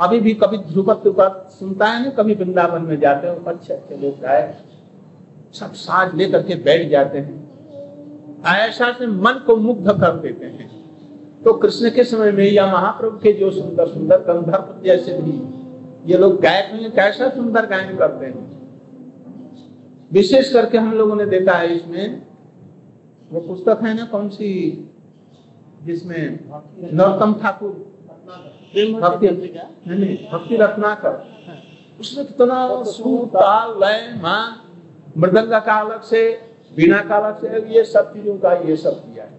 [0.00, 4.20] अभी भी कभी ध्रुपद सुनता है ना, कभी वृंदावन में जाते हो, अच्छे अच्छे लोग
[4.20, 4.54] गाय
[5.52, 10.70] सब साज लेकर के बैठ जाते हैं। ऐसा से मन को मुग्ध कर देते हैं।
[11.44, 15.32] तो कृष्ण के समय में या महाप्रभु के जो सुंदर सुंदर गंधर्व जैसे भी
[16.04, 18.34] ये लोग गायक में कैसा सुंदर गायन करते हैं।
[20.10, 22.22] विशेष करके हम लोगों ने देखा है इसमें,
[23.30, 24.50] वो पुस्तक है ना कौन सी,
[25.84, 26.38] जिसमें
[26.92, 27.70] नरोत्तम ठाकुर,
[28.74, 29.28] भक्ति
[30.32, 31.14] भक्ति रत्नाकर।
[32.00, 32.66] उसमें कितना
[33.34, 34.42] ताल, लय माँ
[35.18, 36.22] मृदंगा का अलग से
[36.76, 39.32] बिना का अलग से, ये सब चीज़ों का ये सब किया है।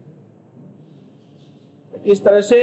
[2.04, 2.58] इस तरह से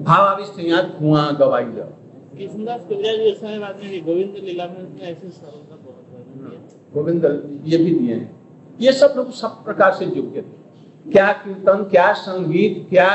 [0.00, 1.88] भावाविष्ट यहाँ धुआँ गवाई लो
[2.36, 7.24] कृष्णदास कविराज गोविंद लीला में ऐसे सरलता बहुत गोविंद
[7.64, 8.42] ये भी दिए हैं
[8.80, 10.60] ये सब लोग सब प्रकार से योग्य थे
[11.06, 13.08] क्या कीर्तन क्या संगीत क्या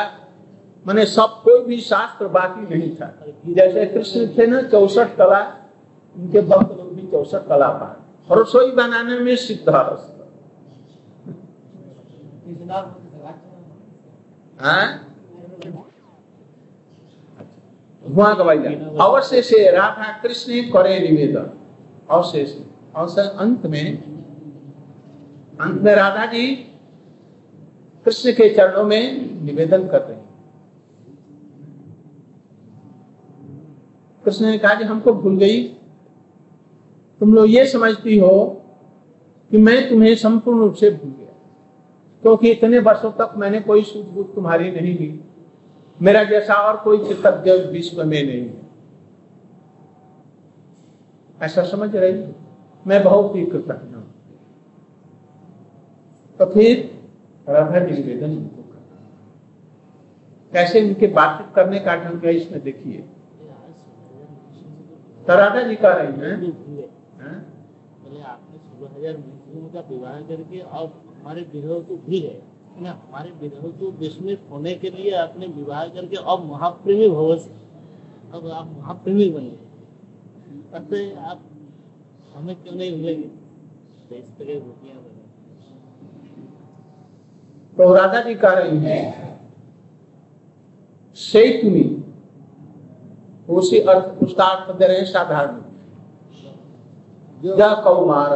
[0.86, 3.08] माने सब कोई भी शास्त्र बाकी नहीं था
[3.48, 5.40] जैसे कृष्ण थे ना चौसठ कला
[6.16, 7.96] उनके भक्त लोग भी चौसठ कला पाए
[8.30, 9.96] रसोई बनाने में सिद्ध वहाँ
[18.04, 18.58] गवाई
[19.02, 21.50] अवश्य से राधा कृष्ण करे निवेदन
[22.10, 23.98] अवश्य से अवश्य अंत में
[25.62, 26.48] अंत में राधा जी
[28.06, 30.26] कृष्ण के चरणों में निवेदन कर रहे हैं
[34.24, 35.64] कृष्ण ने कहा कि हमको भूल गई
[37.22, 38.46] तुम लोग ये समझती हो
[39.52, 41.34] कि मैं तुम्हें संपूर्ण रूप से भूल गया
[42.24, 45.08] क्योंकि इतने वर्षों तक मैंने कोई सूझबूझ तुम्हारी नहीं ली
[46.00, 48.66] मेरा जैसा और कोई कृतज्ञ विश्व में नहीं है।
[51.40, 52.24] ऐसा समझ रही
[52.86, 54.04] मैं बहुत ही कृतज्ञ हूँ।
[56.40, 56.74] तो फिर
[57.48, 58.98] राधा जी निवेदन इनको करना।
[60.54, 62.98] कैसे इनके बातचीत करने का ढंग है इसमें देखिए।
[65.26, 66.36] तो राधा जी कह रही हैं?
[68.26, 69.16] आपने सोलह हज़ार
[69.90, 70.86] विवाह करके और
[71.18, 72.38] हमारे विरह को भी है।
[72.82, 77.52] ना हमारे विरह को विस्मित होने के लिए आपने विवाह करके अब महाप्रेमी भव से।
[78.34, 79.46] अब आप महाप्रेमी बन।
[80.74, 81.40] गए से आप
[82.36, 83.28] हमें क्यों नहीं मिलेंगे
[84.10, 85.16] तो इस तरह बने।
[87.78, 89.06] तो राधा जी कह रही हैं
[91.18, 91.90] से तुम्हें
[93.50, 95.62] उसी अर्थ उसका अर्थ दे रहे हैं साधारण।
[97.42, 98.32] जो कौमार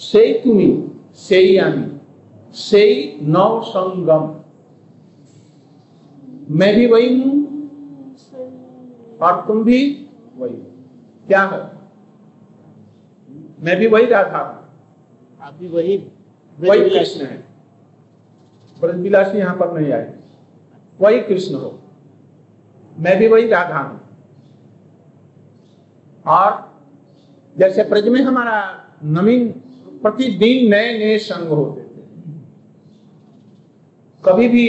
[0.00, 0.76] से तुम्हें
[1.18, 1.86] से यानी
[2.58, 2.84] से
[3.28, 4.34] नव संगम
[6.52, 7.38] मैं भी वही हूँ
[9.20, 9.80] और तुम भी
[10.36, 10.54] वही
[11.28, 11.60] क्या है
[13.60, 14.58] मैं भी वही राधा हूँ
[15.40, 15.96] आप भी वही
[16.58, 17.38] वही कृष्ण है
[18.76, 20.12] ब्रजविलासी यहाँ पर नहीं आए
[20.98, 21.78] वही कृष्ण हो
[22.96, 23.98] मैं भी वही राधा हूँ
[26.24, 26.58] और
[27.56, 28.60] जैसे ब्रज में हमारा
[29.04, 29.52] नवीन
[30.02, 32.02] प्रतिदिन नए नए संग होते थे।
[34.22, 34.66] कभी भी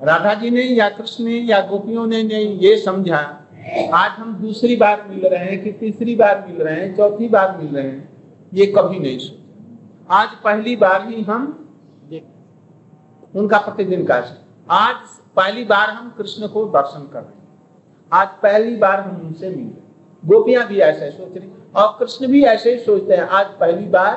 [0.00, 3.18] राधा जी ने या कृष्ण ने या गोपियों ने नहीं ये समझा,
[3.94, 7.56] आज हम दूसरी बार मिल रहे हैं कि तीसरी बार मिल रहे हैं, चौथी बार
[7.58, 8.08] मिल रहे हैं,
[8.54, 11.60] ये कभी नहीं सोचा। आज पहली बार ही हम
[13.34, 14.16] उनका प्रतिदिन का
[14.70, 14.96] आज
[15.36, 17.42] पहली बार हम कृष्ण को दर्शन कर रहे हैं।
[18.12, 19.83] आज पहली बार हम उनसे मिल रहे
[20.24, 24.14] गोपियाँ भी ऐसे सोच रही। और कृष्ण भी ऐसे ही सोचते हैं। आज पहली बार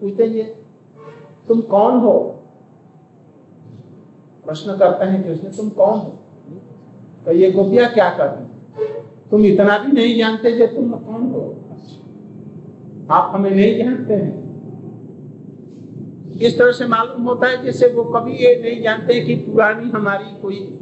[0.00, 0.42] पूछते ये,
[1.48, 2.12] तुम कौन हो?
[4.44, 6.18] प्रश्न करते हैं कृष्ण तुम कौन हो?
[7.24, 8.44] तो ये गोपियाँ क्या करती
[9.30, 11.56] तुम इतना भी नहीं जानते जो तुम कौन हो।
[13.10, 14.38] आप हमें नहीं जानते हैं।
[16.40, 20.40] इस तरह से मालूम होता है जैसे वो कभी ये नहीं जानते कि पुरानी हमारी
[20.42, 20.78] कोई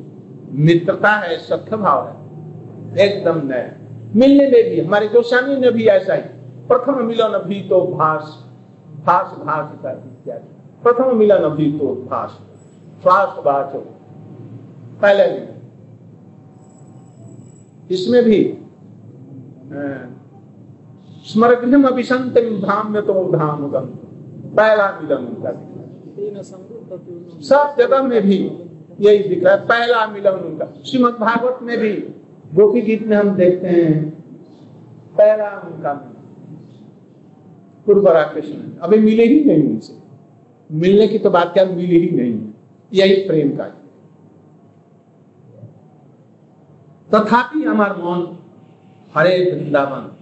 [0.51, 2.15] मित्रता है सख्य भाव है।
[2.99, 3.78] एकदम नया
[4.17, 6.23] मिलने में भी, हमारे गोस्वामी ने भी ऐसा ही।
[6.69, 8.23] प्रथम मिलन भी तो भाष
[9.07, 10.49] भाष भाष इत्यादि।
[10.83, 12.31] प्रथम मिलन भी तो भाष
[13.03, 13.79] श्वास वाचो
[15.03, 15.25] पहले
[17.91, 18.41] इसमें भी
[21.27, 23.87] स्मरगृह अभिशंत धाम में तो धाम गम।
[24.57, 25.51] पहला मिलन उनका
[27.43, 28.37] सब जगह में भी
[29.01, 31.93] यही दिख रहा है। पहला मिलन उनका। श्रीमद भागवत में भी
[32.55, 34.11] गोपी गीत में हम देखते हैं
[35.19, 35.93] पहला उनका
[37.87, 39.99] पूर्वरा कृष्ण। अभी मिले ही नहीं उनसे।
[40.73, 42.51] मिलने की तो बात क्या मिले ही नहीं।
[42.93, 43.65] यही प्रेम का
[47.15, 48.39] तथापि हमार मन
[49.15, 50.13] हरे वृंदावन।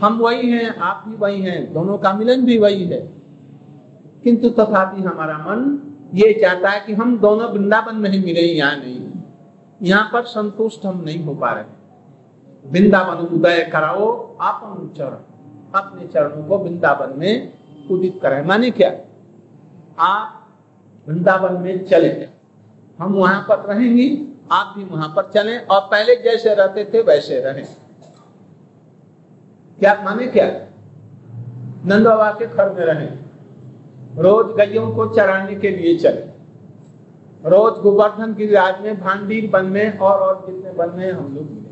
[0.00, 3.12] हम वही हैं, आप भी वही हैं, दोनों का मिलन भी वही है।
[4.24, 5.80] किंतु तथापि हमारा मन
[6.14, 9.11] ये चाहता है कि हम दोनों वृंदावन में ही मिले यहाँ नहीं।
[9.82, 11.64] यहाँ पर संतुष्ट हम नहीं हो पा रहे
[12.64, 15.16] वृंदावन उदय कराओ अपन चरण,
[15.74, 18.90] अपने चरणों को वृंदावन में उदित करें। माने क्या?
[19.98, 20.48] आप
[21.06, 22.28] वृंदावन में चले।
[22.98, 27.40] हम वहाँ पर रहेंगे, आप भी वहाँ पर चलें और पहले जैसे रहते थे वैसे
[27.40, 27.64] रहें।
[29.78, 30.46] क्या माने क्या?
[31.86, 33.18] नंद बाबा के घर में रहें।
[34.18, 36.31] रोज गैयों को चराने के लिए चले।
[37.44, 41.46] रोज गोवर्धन की राज में भांडीर बन में और और जितने वन में हम लोग
[41.46, 41.70] मिले।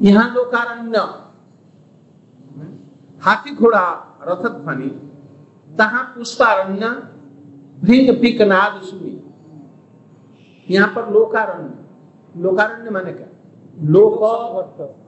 [0.00, 0.98] यहाँ लोकारण्य
[3.22, 3.86] हाथी घोड़ा
[4.22, 4.90] रथ ध्वनि
[5.68, 6.88] तहा पुष्पारण्य
[7.80, 9.14] भृंग पिक नाद सुनी।
[10.66, 13.26] यहाँ पर लोकारण्य लोकारण्य माने क्या?
[13.84, 14.22] लोक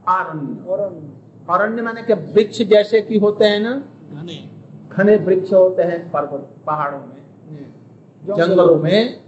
[0.09, 0.55] आरण्य।
[1.51, 2.17] अरण्य माने क्या?
[2.35, 3.73] वृक्ष जैसे कि होते हैं ना?
[4.89, 7.21] घने। वृक्ष होते हैं पर्वत पहाड़ों में।
[8.23, 9.21] जंगलों में।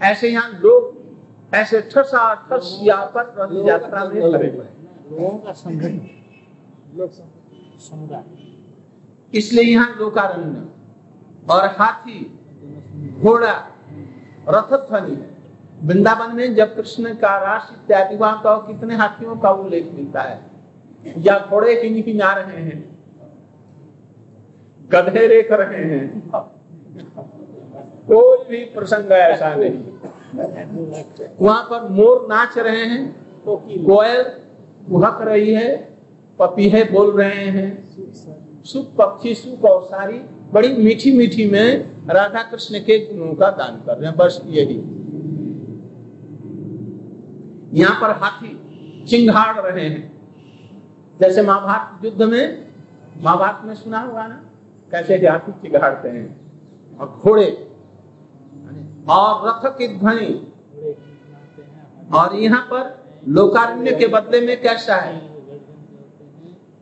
[0.00, 4.64] ऐसे यहाँ लोग ऐसे ठसा ठस यहाँ पर रथ यात्रा में लगे हुए
[5.10, 6.00] लोगों का संगठन
[6.96, 7.10] लोग
[7.80, 8.24] समुदाय।
[9.32, 10.66] इसलिए यहाँ लोकारण्य
[11.50, 12.20] और हाथी
[13.20, 13.52] घोड़ा
[14.48, 15.16] रथ ध्वनि
[15.82, 20.40] वृंदावन में जब कृष्ण का रास इत्यादि वहाँ तो कितने हाथियों का उल्लेख मिलता है।
[21.18, 22.78] या घोड़े की निकल जा रहे हैं
[24.90, 26.04] गधे रेख रहे हैं।
[28.08, 29.78] कोई भी प्रसंग ऐसा नहीं।
[31.40, 33.02] वहाँ पर मोर नाच रहे हैं
[33.46, 34.22] कोयल
[34.88, 35.76] कुहक रही है,
[36.38, 37.68] पपीहे बोल रहे हैं।
[38.64, 40.18] सुख पक्षी, सुख और सारी
[40.52, 44.76] बड़ी मीठी मीठी में राधा कृष्ण के गुणों का दान कर रहे हैं, बस यही।
[47.72, 50.12] यहाँ पर हाथी चिंगाड़ रहे हैं।
[51.20, 52.66] जैसे महाभारत युद्ध में,
[53.22, 54.42] महाभारत में सुना हुआ ना,
[54.90, 56.26] कैसे हाथी चिंगाड़ते हैं।
[57.00, 57.46] और घोड़े
[59.08, 60.50] और रथ की ध्वनि।
[62.14, 65.18] और यहाँ पर लोकारण्य के बदले में कैसा है?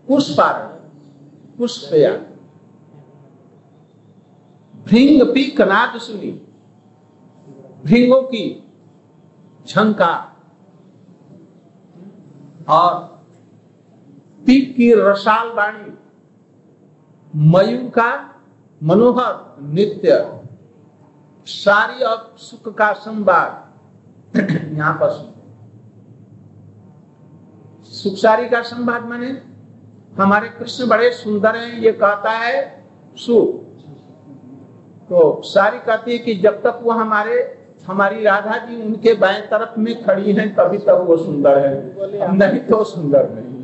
[0.08, 0.82] पुष्पार,
[1.58, 2.10] पुष्पया।
[4.84, 6.46] भृंग पी कनाद सुनी।
[7.84, 8.72] भृंगों की
[9.66, 10.28] झंका।
[12.68, 12.94] और
[14.46, 15.98] पीक की रसाल वाणी
[17.36, 18.34] मयूर का
[18.82, 20.41] मनोहर नित्य।
[21.47, 25.11] सारी और सुख का संवाद यहां पर
[27.91, 29.29] सुख सारी का संवाद माने
[30.13, 32.55] हमारे कृष्ण बड़े सुंदर हैं ये कहता है
[33.17, 33.55] सुख
[35.09, 37.35] तो सारी कहती है कि जब तक वो हमारे
[37.87, 42.59] हमारी राधा जी उनके बाएं तरफ में खड़ी हैं तभी तक वो सुंदर है नहीं
[42.61, 43.55] तो सुंदर नहीं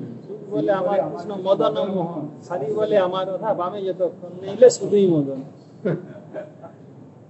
[0.54, 5.39] বলে আমার কৃষ্ণ মদন মোহন সারি বলে আমার কথা বামে যতক্ষণ নেইলে শুধুই মদন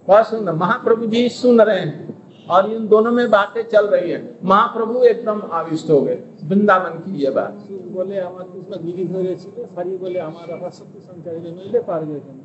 [0.07, 2.13] बहुत सुंदर महाप्रभु जी सुन रहे हैं
[2.47, 7.11] और इन दोनों में बातें चल रही हैं महाप्रभु एकदम आविष्ट हो गए वृंदावन की
[7.19, 11.81] ये बात সুখ বলে আমার কৃষ্ণ গিরি ধরেছিল সারি বলে আমার কথা শক্তি সঞ্চারিত নইলে
[11.89, 12.37] পারবে কেন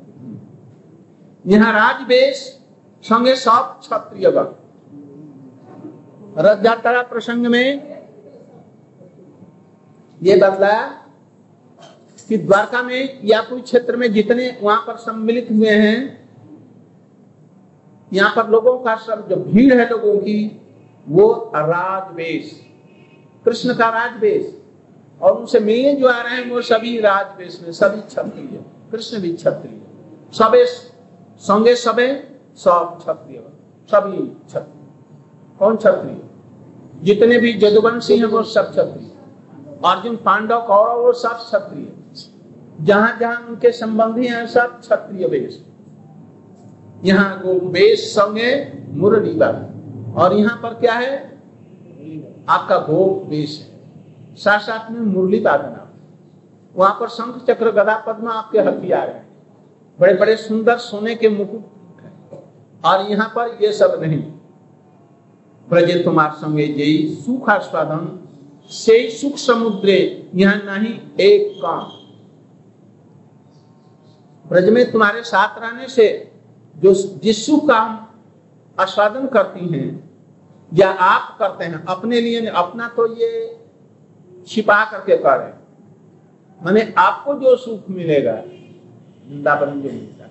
[1.45, 2.37] यहाँ राजवेश
[3.03, 4.27] संगे सब क्षत्रिय
[6.37, 7.67] रथ यात्रा प्रसंग में
[10.21, 10.75] ये बदला
[12.29, 15.99] कि द्वारका में या कोई क्षेत्र में जितने वहां पर सम्मिलित हुए हैं
[18.14, 20.62] यहाँ पर लोगों का सब जो भीड़ है लोगों की,
[21.08, 22.66] वो राजवेश,
[23.44, 24.60] कृष्ण का राजवेश।
[25.22, 29.32] और उनसे मिलने जो आ रहे हैं, वो सभी राजवेश में, सभी क्षत्रिय। कृष्ण भी
[29.32, 29.80] क्षत्रिय।
[30.32, 30.66] सबे
[31.38, 33.38] संगे सबे, सब क्षत्रिय।
[33.88, 34.86] सभी क्षत्रिय।
[35.58, 36.22] कौन क्षत्रिय?
[37.02, 39.10] जितने भी जदुवंशी हैं, वो सब क्षत्रिय।
[39.84, 41.92] अर्जुन, पांडव, कौरव, वो सब क्षत्रिय।
[42.80, 45.66] जहाँ जहाँ उनके संबंधी हैं, सब क्षत्रिय वेश।
[47.04, 48.52] यहाँ वेश संगे
[48.90, 51.14] मुरली बाबा और यहाँ पर क्या है?
[52.48, 55.80] आपका गोप वेश है साथ साथ में मुरली वादन
[56.74, 59.22] वहाँ पर शंख चक्र गदा पद्म आपके हथियार है।
[59.98, 64.18] बड़े बड़े सुंदर सोने के मुकुट और यहाँ पर ये सब नहीं।
[65.68, 68.08] प्रजे तुम्हार संगे जई सुख आस्वादन,
[68.70, 71.84] से सुख समुद्रे, यहाँ नहीं एक काम।
[74.44, 76.06] ब्रज में तुम्हारे साथ रहने से
[76.76, 77.80] जो जिस का
[78.78, 79.88] आस्वादन करती हैं
[80.72, 83.60] या आप करते हैं, अपने लिए अपना तो ये
[84.48, 85.52] छिपा करके करें
[86.60, 90.30] माने आपको जो सुख मिलेगा, वृंदावन जो मिलता है।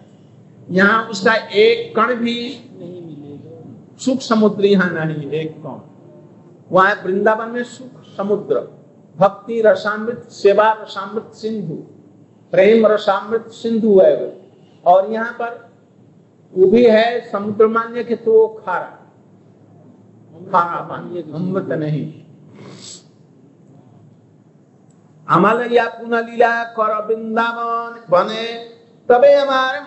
[0.70, 2.36] यहाँ उसका एक कण भी
[2.74, 5.80] नहीं मिलेगा। सुख समुद्र यहाँ नहीं, एक कण।
[6.72, 8.60] वहाँ वृंदावन में सुख समुद्र,
[9.18, 11.76] भक्ति रसामृत, सेवा रसामृत सिंधु,
[12.54, 14.16] प्रेम रसामृत सिंधु है।
[14.86, 15.73] और यहाँ पर
[16.54, 19.00] वो भी है समुद्र मान्य के तो वो खारा।
[20.52, 22.24] खारा पानी। अमृत नहीं।
[25.30, 28.74] आम्हाला या पुनलीला कर वृंदावन भने
[29.10, 29.84] তবে আমার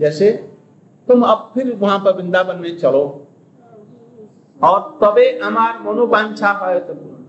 [0.00, 0.30] जैसे
[1.08, 3.23] तुम अब फिर वहाँ पर वृंदावन में चलो।
[4.64, 7.22] और तबे हमार मनोवांछा है तो पूर्ण।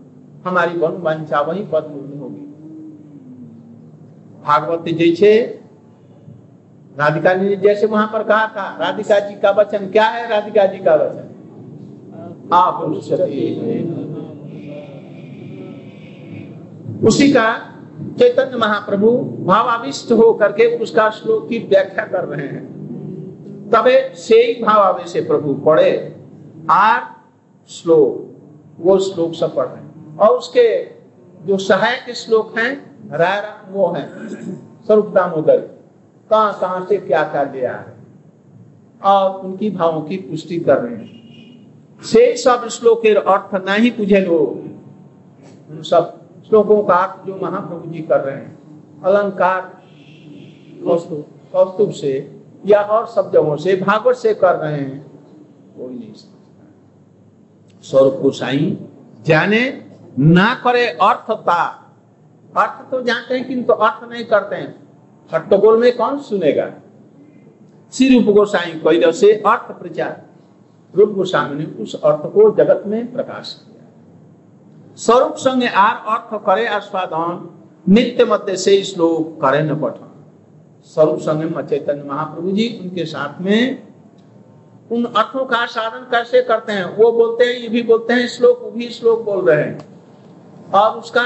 [0.45, 2.45] हमारी मनोवांछा वही पद होगी।
[4.45, 5.31] भागवत जैसे
[6.97, 10.27] राधिका ने जैसे वहाँ पर कहा था राधिका जी का वचन क्या है?
[10.29, 11.25] राधिका जी का वचन,
[12.53, 12.83] आप
[17.03, 17.47] उसी का
[18.19, 19.09] चैतन्य महाप्रभु
[19.45, 22.63] भावाविष्ट हो करके उसका श्लोक की व्याख्या कर रहे हैं।
[23.71, 25.91] तबे से ही भावावेश प्रभु, पढ़े।
[26.71, 27.14] आठ
[27.70, 28.36] श्लोक,
[28.80, 30.86] वो श्लोक सब पढ़ रहे हैं। और उसके
[31.45, 34.28] जो सहायक श्लोक हैं, राय राम, वो हैं।
[34.86, 35.57] स्वरूप दामोदर,
[36.30, 37.95] कहाँ कहाँ से क्या क्या लिया है।
[39.03, 41.16] और उनकी भावों की पुष्टि कर रहे हैं।
[42.03, 44.49] से सब श्लोकेर अर्थ ना ही पूछे लोग।
[45.72, 48.59] उन सब श्लोकों का अर्थ जो महाप्रभु जी कर रहे हैं।
[49.03, 49.82] अलंकार,
[51.53, 55.05] कौस्तुभ से या और शब्दों से भागवत से कर रहे हैं।
[55.78, 56.34] कोई नहीं।
[57.86, 58.77] स्वरूप गोसाई
[59.25, 59.61] जाने
[60.19, 61.63] ना करे अर्थता
[62.53, 64.75] अर्थ तो जानते हैं, किंतु अर्थ नहीं करते हैं।
[65.31, 66.69] हट्टगोल में कौन सुनेगा?
[67.93, 70.23] श्री रूप गोसाई कोई से अर्थ प्रचार।
[70.93, 76.67] रूप गोस्वामी ने उस अर्थ को जगत में प्रकाश किया। स्वरूप संगे आर अर्थ करे
[76.67, 77.49] आस्वादन,
[77.88, 80.11] नित्य मध्य से श्लोक करे न पठन।
[80.88, 83.84] स्वरूप संगे चैतन्य महाप्रभु जी उनके साथ में
[84.91, 86.97] उन अर्थों का साधन कैसे करते हैं?
[86.97, 89.95] वो बोलते हैं, ये भी बोलते हैं, श्लोक, वो भी श्लोक बोल रहे हैं।
[90.73, 91.23] और उसका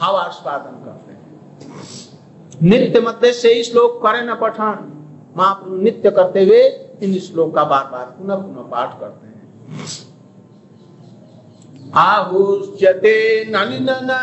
[0.00, 1.24] भावास्वादन करते हैं।
[2.62, 4.90] नित्य मध्य से ही श्लोक करे न पठन।
[5.36, 9.34] महाप्रभु नित्य करते हुए इन श्लोक का बार बार पुनः पुनः पाठ करते हैं।
[11.94, 14.14] आहुष्यते नलिननाभपदारविन्दम्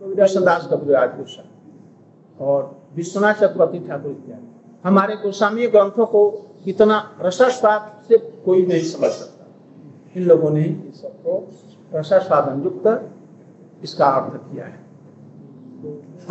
[0.00, 2.60] कृष्णदास कविराज गोस्वामी और
[2.96, 4.48] विश्वनाथ चक्रवर्ती ठाकुर इत्यादि
[4.84, 6.22] हमारे गोस्वामी ग्रंथों को
[6.66, 9.44] इतना रसास्वाद से कोई नहीं समझ सकता।
[10.16, 11.32] इन लोगों ने इस सबको
[11.94, 12.86] रसास्वादन युक्त
[13.84, 14.78] इसका अर्थ किया है।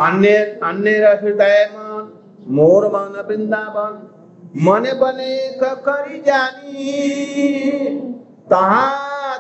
[0.07, 2.11] अन्य अन्य हृदय मन
[2.49, 3.93] मोर मन वृंदावन,
[4.65, 5.33] मन बने
[5.63, 6.79] करी जानी,
[8.49, 8.87] तहा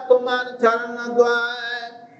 [0.09, 1.72] तुम्हार चरण द्वार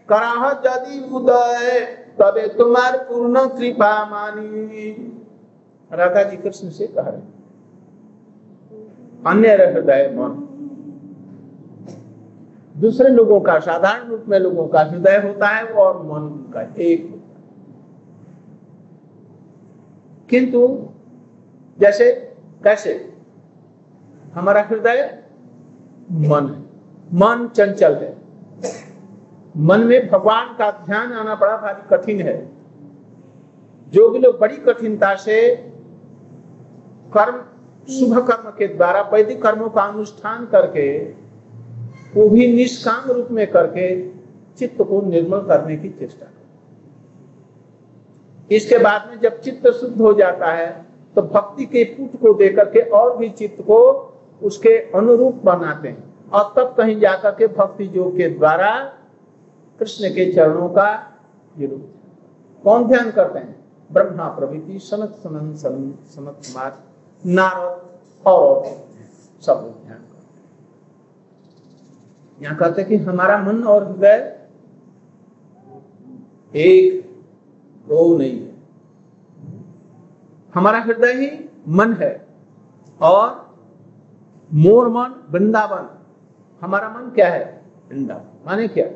[0.09, 1.79] कराह यदि उदय,
[2.19, 5.09] तबे तुम्हार पूर्ण कृपा मानी।
[5.93, 7.21] राधा जी कृष्ण से कह रहे
[9.27, 10.49] अन्य हृदय मन।
[12.77, 17.09] दूसरे लोगों का, साधारण रूप में लोगों का हृदय होता है और मन का एक
[17.11, 17.45] होता है।
[20.29, 20.89] किंतु,
[21.79, 23.17] जैसे, कैसे?
[24.33, 25.23] हमारा हृदय
[26.11, 26.63] मन है।
[27.13, 28.17] मन चंचल है।
[29.55, 32.37] मन में भगवान का ध्यान आना बड़ा भारी कठिन है।
[33.93, 35.55] जो भी लोग बड़ी कठिनता से
[37.11, 37.41] कर्म,
[37.89, 40.99] शुभ कर्म के द्वारा, वैदिक कर्मों का अनुष्ठान करके,
[42.15, 43.85] वो भी निष्काम रूप में करके
[44.57, 46.31] चित्त को निर्मल करने की चेष्टा
[48.51, 50.67] इसके बाद में जब चित्त शुद्ध हो जाता है
[51.15, 53.79] तो भक्ति के पुट को देकर के और भी चित्त को
[54.41, 58.71] उसके अनुरूप बनाते हैं। और तब कहीं जाकर के भक्ति योग के द्वारा
[59.83, 60.87] कृष्ण के चरणों का
[61.57, 61.81] विरोध।
[62.63, 63.55] कौन ध्यान करते हैं?
[63.91, 66.83] ब्रह्मा प्रभृति, सनत सनन सनत कुमार,
[67.25, 68.63] नारद और
[69.41, 70.41] सब लोग ध्यान करते
[72.43, 74.47] यहाँ कहते कि हमारा मन और हृदय
[76.55, 77.03] एक
[77.87, 78.53] दो नहीं है।
[80.53, 81.29] हमारा हृदय ही
[81.67, 82.27] मन है
[83.01, 83.25] और
[84.53, 85.89] मोर मन वृंदावन।
[86.61, 87.43] हमारा मन क्या है?
[87.89, 88.87] वृंदावन। माने क्या?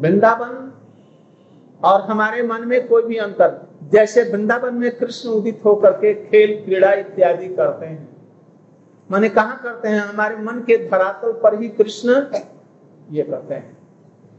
[0.00, 0.72] वृंदावन
[1.84, 6.64] और हमारे मन में कोई भी अंतर, जैसे वृंदावन में कृष्ण उदित होकर के खेल,
[6.64, 8.16] क्रीड़ा इत्यादि करते हैं।
[9.10, 10.00] माने कहा करते हैं?
[10.00, 12.24] हमारे मन के धरातल पर ही कृष्ण
[13.10, 13.78] ये करते हैं।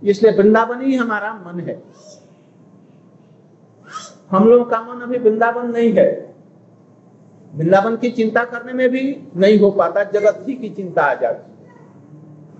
[0.03, 1.83] इसलिए वृंदावन ही हमारा मन है।
[4.31, 6.35] हम लोगों का मन अभी वृंदावन नहीं है।
[7.55, 11.50] वृंदावन की चिंता करने में भी नहीं हो पाता, जगत ही की चिंता आ जाती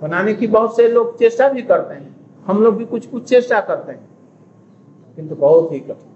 [0.02, 3.60] बनाने की बहुत से लोग चेष्टा भी करते हैं। हम लोग भी कुछ कुछ चेष्टा
[3.62, 4.10] करते हैं।
[5.16, 6.12] किंतु बहुत ही कठिन।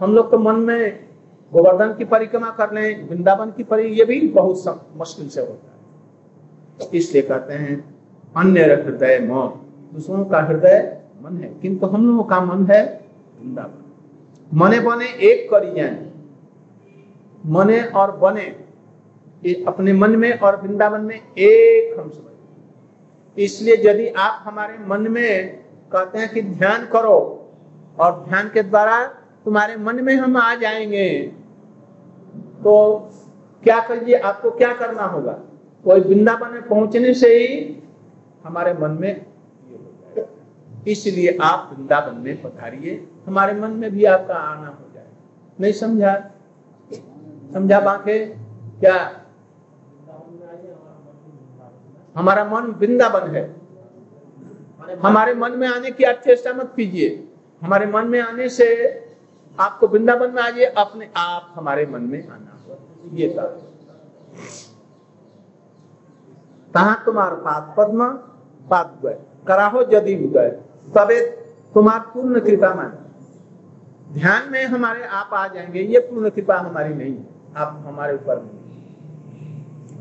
[0.00, 1.04] हम लोग तो मन में
[1.52, 6.90] गोवर्धन की परिक्रमा कर लें वृंदावन की परि, ये भी बहुत मुश्किल से होता है।
[6.94, 7.94] इसलिए कहते हैं,
[8.36, 9.60] अन्य हृदय मौत
[9.94, 13.04] दूसरों का हृदय मन है, किंतु हम लोगों का मन है
[13.40, 15.80] वृंदावन। मने बने एक करी
[17.46, 18.56] मने और बने,
[19.44, 22.31] ये अपने मन में और वृंदावन में एक हम समझ
[23.36, 25.62] इसलिए यदि आप हमारे मन में
[25.92, 27.18] कहते हैं कि ध्यान करो,
[27.98, 29.04] और ध्यान के द्वारा
[29.44, 31.08] तुम्हारे मन में हम आ जाएँगे
[32.64, 32.74] तो
[33.62, 35.32] क्या करिए आपको क्या करना होगा?
[35.84, 37.82] कोई वृंदावन में पहुँचने से ही
[38.44, 39.26] हमारे मन में
[40.88, 45.06] इसलिए आप वृंदावन में पधारिए, हमारे मन में भी आपका आना हो जाए
[45.60, 46.14] नहीं समझा?
[47.52, 48.96] समझा बाके क्या?
[52.16, 53.44] हमारा मन वृंदावन है।
[55.04, 57.28] हमारे मन में आने की आप चेष्टा मत कीजिए।
[57.62, 58.66] हमारे मन में आने से
[59.60, 62.48] आपको वृंदावन में आइए, अपने आप हमारे मन में आना
[63.12, 63.28] ये
[66.74, 68.08] कहा तुम्हार पाद पद्म,
[68.70, 70.48] पाद कराहो यदि उदय।
[70.94, 71.20] तबे
[71.74, 72.98] तुम्हार पूर्ण कृपा मान
[74.12, 78.36] ध्यान में हमारे आप आ जाएँगे। ये पूर्ण कृपा हमारी नहीं है। आप हमारे ऊपर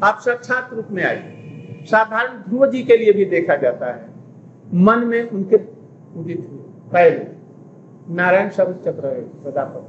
[0.04, 1.41] आप साक्षात रूप में आइए।
[1.86, 4.10] साधारण ध्रुव जी के लिए भी देखा जाता है।
[4.74, 5.56] मन में उनके
[6.20, 6.60] उदित हुए
[6.94, 7.42] पहले।
[8.14, 9.88] नारायण शब्द चक्र प्रदापक।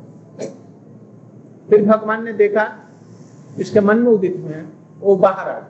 [1.70, 2.78] फिर भगवान ने देखा,
[3.58, 4.54] इसके मन में उदित हुए
[4.98, 5.68] वो बाहर आ गए।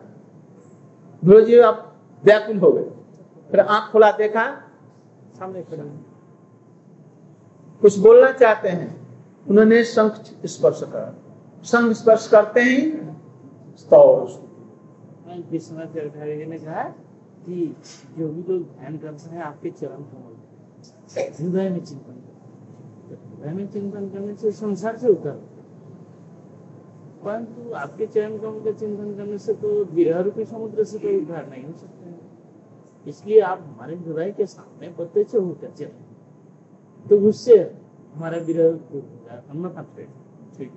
[1.24, 1.92] ध्रुव जी अब
[2.24, 2.84] व्याकुल हो गए।
[3.50, 4.44] फिर आँख खुला देखा,
[5.38, 6.12] सामने खड़े
[7.80, 9.08] कुछ बोलना चाहते हैं,
[9.48, 10.14] उन्होंने शंख
[10.46, 11.14] स्पर्श करा।
[11.64, 12.92] शंख स्पर्श करते ही,
[13.76, 14.51] स्तौर।
[15.41, 16.83] विश्वनाथ चरठारी जी ने कहा
[17.47, 17.76] कि
[18.18, 20.35] जो भी लोग ध्यान करते हैं, आपके चरण कमल
[21.41, 22.18] हृदय में चिंतन
[23.11, 25.41] हृदय में चिंतन करने से संसार से उतर।
[27.24, 31.49] परंतु आपके चरण कमल का चिंतन करने से तो विरह रूपी समुद्र से तो उद्धार
[31.51, 32.20] नहीं हो सकते हैं।
[33.07, 34.89] इसलिए आप हमारे हृदय के सामने
[35.24, 36.11] से होकर चले।
[37.07, 37.59] तो उससे
[38.14, 39.87] हमारा विरह दूर हो जाए हम
[40.59, 40.72] ठीक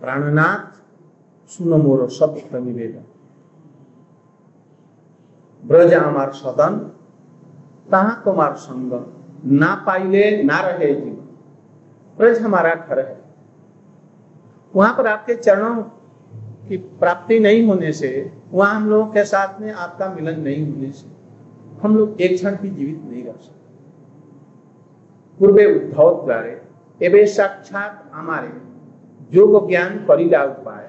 [0.00, 0.70] प्राणनाथ
[1.50, 3.04] सुनो मोर शब्द निवेदन
[5.62, 6.72] ब्रज আমার সদন
[7.92, 8.92] তাহা তোমার संग
[9.60, 11.26] ना पाइले ना रहे जीवन
[12.18, 13.16] ब्रज हमारा घर है
[14.74, 15.74] वहां पर आपके चरणों
[16.68, 18.10] की प्राप्ति नहीं होने से
[18.52, 21.08] वहां हम लोगों के साथ में आपका मिलन नहीं होने से
[21.82, 23.62] हम लोग एक क्षण भी जीवित नहीं रह सकते
[25.40, 26.54] पूर्वे उद्धव द्वारे
[27.00, 28.52] एवं साक्षात हमारे
[29.32, 30.88] যোগ জ্ঞান করিলা উপায়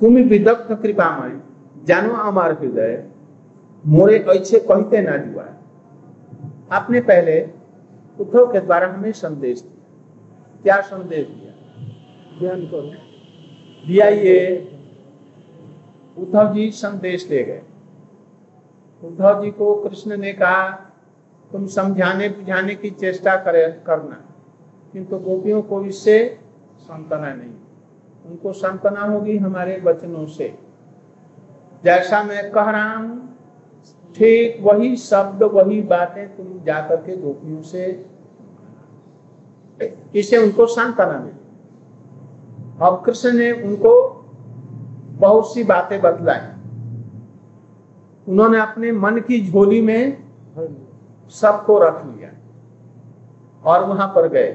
[0.00, 1.34] তুমি বিদগ্ধ কৃপাময়
[1.88, 2.94] জানো আমার हृदय
[3.84, 5.46] मोरे ऐसे कहते ना जुआ
[6.72, 7.40] आपने पहले
[8.18, 11.52] उद्धव के द्वारा हमें संदेश दिया क्या संदेश दिया
[12.38, 12.90] ध्यान करो
[13.84, 14.38] दिया ये
[16.16, 17.62] उद्धव जी संदेश ले गए
[19.02, 20.70] उद्धव जी को कृष्ण ने कहा
[21.50, 24.16] तुम समझाने बुझाने की चेष्टा करे करना
[24.94, 26.16] किंतु गोपियों को इससे
[26.79, 27.53] सांत्वना नहीं।
[28.25, 30.47] उनको सांत्वना होगी हमारे वचनों से।
[31.83, 33.17] जैसा मैं कह रहा हूँ,
[34.15, 37.85] ठीक वही शब्द, वही बातें तुम जाकर के गोपियों से
[40.15, 41.37] इससे उनको सांत्वना मिली
[42.81, 43.91] अब कृष्ण ने उनको
[45.19, 46.39] बहुत सी बातें बतलाई।
[48.27, 50.23] उन्होंने अपने मन की झोली में
[51.33, 52.29] सबको रख लिया
[53.63, 54.51] और वहाँ पर गए।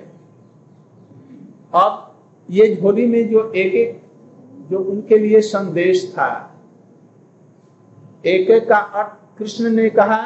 [1.74, 2.03] अब
[2.48, 4.02] ये झोली में जो एक एक
[4.70, 6.30] जो उनके लिए संदेश था।
[8.24, 10.20] एक एक का अर्थ कृष्ण ने कहा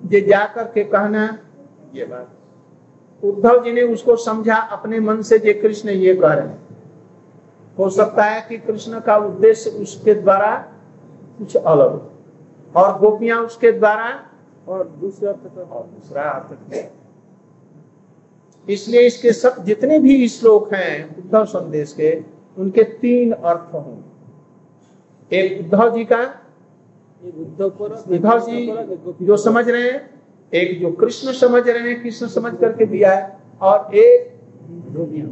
[0.00, 1.38] जे जाकर के कहना,
[1.94, 6.46] ये बात। उद्धव जी ने उसको समझा, अपने मन से जे कृष्ण ये कह रहे
[6.48, 6.58] हैं।
[7.78, 10.56] हो सकता है कि कृष्ण का उद्देश्य उसके द्वारा
[11.38, 14.08] कुछ अलग और गोपियाँ उसके द्वारा,
[14.68, 16.52] और दूसरे अर्थ और दूसरा अर्थ
[18.68, 22.12] इसलिए इसके सब जितने भी श्लोक हैं उद्धव संदेश के
[22.58, 26.22] उनके तीन अर्थ होंगे एक उद्धव जी का
[28.10, 28.66] उद्धव जी
[29.26, 30.10] जो समझ रहे हैं
[30.52, 34.40] एक जो कृष्ण समझ रहे हैं कृष्ण समझ करके दिया है और एक
[34.96, 35.28] गोपियाँ।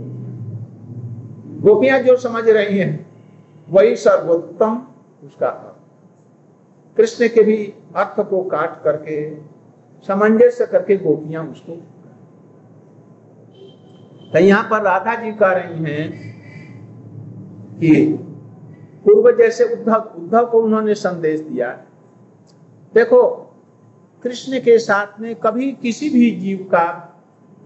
[1.63, 3.07] गोपियाँ जो समझ रही हैं
[3.69, 4.83] वही सर्वोत्तम
[5.27, 7.57] उसका अर्थ। कृष्ण के भी
[7.97, 9.19] अर्थ को काट करके
[10.07, 11.77] सामंजस्य करके गोपियाँ उसको
[14.33, 16.11] तो यहाँ पर राधा जी कह रही हैं
[17.81, 18.05] कि
[19.05, 21.71] पूर्व जैसे उद्धव उद्धव को उन्होंने संदेश दिया
[22.95, 23.23] देखो,
[24.23, 26.87] कृष्ण के साथ में कभी किसी भी जीव का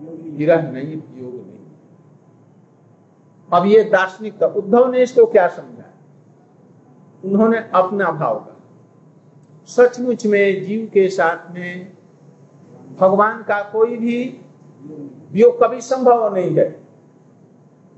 [0.01, 1.59] विरह नहीं, योग नहीं।
[3.53, 5.85] अब ये दार्शनिक था उद्धव ने इसको क्या समझा?
[7.25, 8.57] उन्होंने अपना भाव का
[9.69, 11.93] सचमुच में जीव के साथ में
[13.01, 14.19] भगवान का कोई भी
[15.33, 16.71] वियोग कभी संभव नहीं है।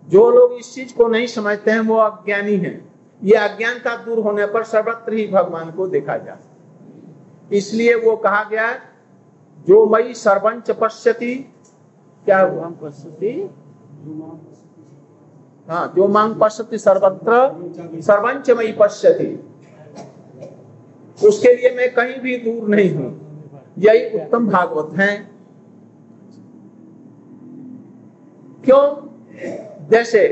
[0.09, 4.47] जो लोग इस चीज़ को नहीं समझते हैं वो अज्ञानी हैं। ये अज्ञानता दूर होने
[4.47, 6.37] पर सर्वत्र ही भगवान को देखा जा
[7.53, 8.73] इसलिए वो कहा गया
[9.67, 11.35] जो मई सर्वंच पश्यति।
[12.25, 12.69] क्या हुआ?
[12.83, 13.51] पश्यति।
[15.69, 19.29] हाँ जो मांग पश्यति सर्वत्र सर्वंच मई पश्यति।
[21.19, 23.11] उसके लिए मैं कहीं भी दूर नहीं हूँ।
[23.79, 25.34] यही उत्तम भागवत हैं।
[28.65, 29.89] क्यों?
[29.89, 30.29] जैसे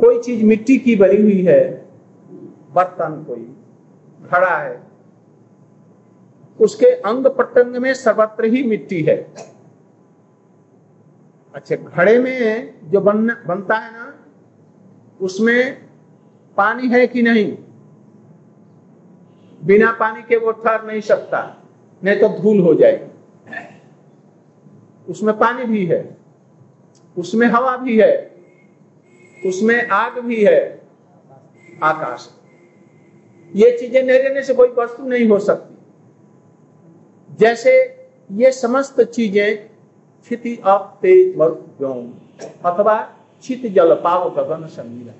[0.00, 1.88] कोई चीज़ मिट्टी की बनी हुई है,
[2.72, 3.56] बर्तन कोई,
[4.30, 4.82] खड़ा है,
[6.60, 9.16] उसके अंग प्रत्यंग में सर्वत्र ही मिट्टी है।
[11.54, 14.14] अच्छा घड़े में जो बन, बनता है ना,
[15.20, 15.82] उसमें
[16.56, 17.58] पानी है कि नहीं?
[19.64, 21.62] बिना पानी के वो ठहर नहीं सकता,
[22.04, 23.08] नहीं तो धूल हो जाएगी।
[25.08, 26.21] उसमें पानी भी है।
[27.16, 28.30] उसमें हवा भी है,
[29.42, 30.60] उसमें आग भी है,
[31.82, 32.28] आकाश।
[33.52, 35.74] ये चीज़ें नहीं रहने से कोई वस्तु नहीं हो सकती।
[37.38, 37.72] जैसे
[38.30, 41.40] ये समस्त चीज़ें क्षिति तेज
[42.64, 42.96] अथवा
[43.44, 45.14] छित जल पाव गगन समीरा।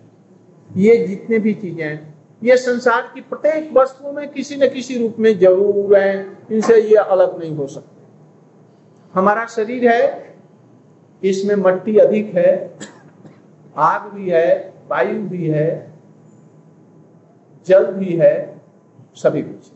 [0.71, 5.17] ये जितने भी चीज़ें हैं, ये संसार की प्रत्येक वस्तुओं में किसी न किसी रूप
[5.19, 8.01] में ज़रूर है, इनसे ये अलग नहीं हो सकते।
[9.15, 10.32] हमारा शरीर है
[11.23, 12.51] इसमें मट्टी अधिक है
[13.77, 15.69] आग भी है वायु भी है
[17.67, 18.35] जल भी है
[19.17, 19.71] सभी कुछ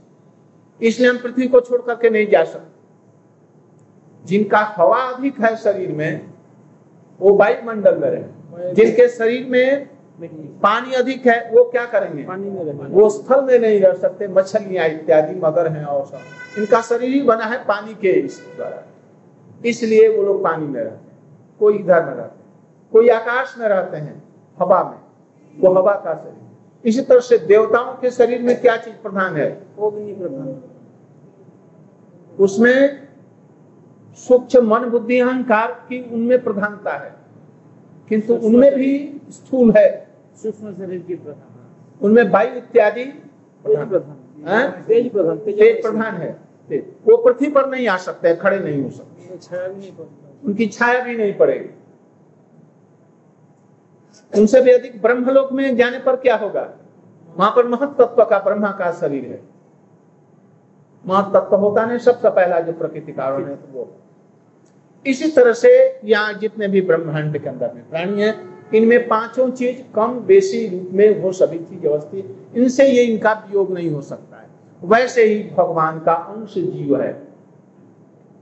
[0.80, 2.74] इसलिए हम पृथ्वी को छोड़ करके नहीं जा सकते।
[4.24, 6.30] जिनका हवा अधिक है शरीर में
[7.20, 9.88] वो वायुमंडल में रहे जिनके शरीर में
[10.62, 12.22] पानी अधिक है वो क्या करेंगे?
[12.24, 16.80] पानी में वो स्थल में नहीं रह सकते मछलियाँ इत्यादि मगर हैं और सब। इनका
[16.82, 18.82] शरीर ही बना है पानी के इस द्वारा।
[19.64, 21.05] इसलिए वो लोग पानी में रहते
[21.61, 22.52] कोई इधर में रहते हैं
[22.92, 24.22] कोई आकाश में रहते हैं
[24.61, 24.98] हवा में
[25.61, 26.46] वो हवा का शरीर
[26.84, 29.50] इसी तरह से देवताओं के शरीर में क्या चीज़ प्रधान है?
[29.82, 30.62] अग्नि प्रधान।
[32.40, 33.09] उसमें
[34.14, 37.14] सूक्ष्म मन बुद्धि अहंकार की उनमें प्रधानता है।
[38.09, 40.09] किंतु उनमें भी स्थूल है।
[40.42, 43.04] सूक्ष्म शरीर की प्रधान उनमें वायु इत्यादि
[43.64, 43.88] प्रधान
[45.80, 46.36] प्रधान है।
[47.07, 49.92] वो पृथ्वी पर नहीं आ सकते खड़े नहीं हो सकते। छाया नहीं
[50.47, 51.68] उनकी छाया भी नहीं पड़ेगी।
[54.32, 56.68] उनसे भी अधिक ब्रह्मलोक में जाने पर क्या होगा?
[57.36, 59.40] वहाँ पर महत्व का ब्रह्मा का शरीर है।
[61.05, 63.88] महत्व होता नहीं, सबसे पहला जो प्रकृति कारण है तो वो।
[65.07, 68.34] इसी तरह से यहाँ जितने भी ब्रह्मांड के अंदर में प्राणी है,
[68.74, 73.72] इनमें पाँचों चीज़ कम बेसी रूप में वो सभी चीज़ व्यवस्थित इनसे ये इनका वियोग
[73.72, 74.47] नहीं हो सकता है।
[74.82, 77.12] वैसे ही भगवान का अंश जीव है।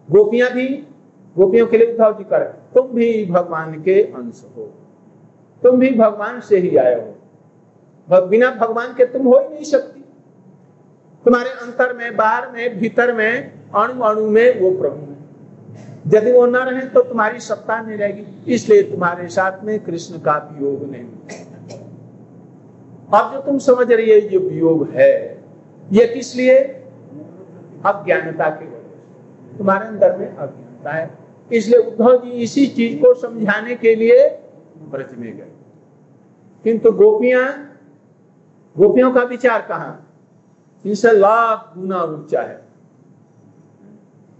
[0.08, 0.66] गोपियाँ भी
[1.38, 2.42] गोपियों के लिए उद्धव जी कर
[2.74, 4.74] तुम भी भगवान के अंश हो।
[5.62, 10.00] तुम भी भगवान से ही आए हो। बिना भगवान के तुम हो ही नहीं सकती।
[11.24, 15.14] तुम्हारे अंतर में बाहर में, भीतर में, अणु अणु में वो प्रभु है।
[16.14, 20.50] यदि वो न रहे तो तुम्हारी सत्ता नहीं रहेगी। इसलिए तुम्हारे साथ में कृष्ण का
[20.52, 21.04] वियोग नहीं।
[23.20, 25.44] अब जो तुम समझ रही है, ये वियोग है।
[25.92, 26.58] ये किस लिए?
[27.84, 33.74] अज्ञानता के वजह तुम्हारे अंदर में अज्ञानता है। इसलिए उद्धव जी इसी चीज़ को समझाने
[33.74, 34.28] के लिए
[34.90, 35.50] ब्रज में गए।
[36.64, 37.46] किंतु गोपियाँ
[38.76, 39.96] गोपियों का विचार कहा?
[40.84, 42.62] इनसे लाख गुना ऊँचा है।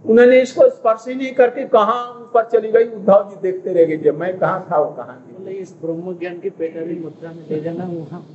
[0.05, 4.11] उन्होंने इसको स्पर्श ही नहीं करके कहा ऊपर चली गई। उद्धव जी देखते रह गए
[4.11, 5.17] मैं कहा था वो कहा
[5.51, 8.25] इस ब्रह्म ज्ञान की पेटारी मुद्रा में ले जाना वहाँ।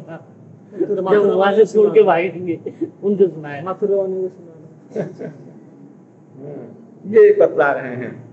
[0.00, 2.58] वहाँ। से छोड़ के भागेंगे
[3.04, 4.28] उनको सुनाए मथुरा ने
[7.06, 8.32] ये बतला रहे हैं।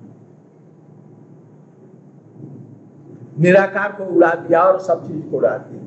[3.40, 5.84] निराकार को उड़ा दिया और सब चीज़ को उड़ा दिया।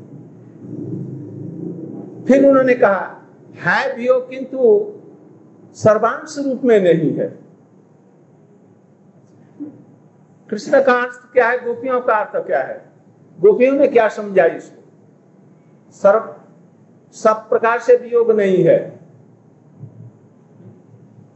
[2.27, 3.23] फिर उन्होंने कहा,
[3.55, 4.93] है भी हो, किंतु
[5.75, 7.39] सर्वांश रूप में नहीं है।
[10.51, 11.65] कृष्ण का अर्थ क्या है?
[11.65, 12.87] गोपियों का अर्थ क्या है?
[13.41, 14.83] गोपियों ने क्या समझा इसको?
[15.91, 16.35] सर्व,
[17.13, 19.01] सब प्रकार से वियोग नहीं है।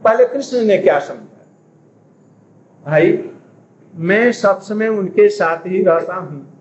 [0.03, 1.26] पहले कृष्ण ने क्या समझा
[2.87, 3.29] भाई,
[3.95, 6.59] मैं सब समय उनके साथ ही रहता हूँ।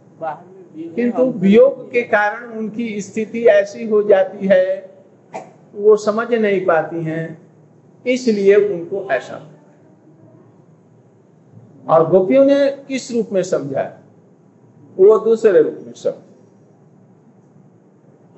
[0.94, 4.90] किंतु वियोग के कारण उनकी स्थिति ऐसी हो जाती है,
[5.74, 7.38] वो समझ नहीं पाती हैं,
[8.06, 9.50] इसलिए उनको ऐसा।
[11.88, 13.98] और गोपियों ने किस रूप में समझा?
[14.96, 16.14] वो दूसरे रूप में समझ।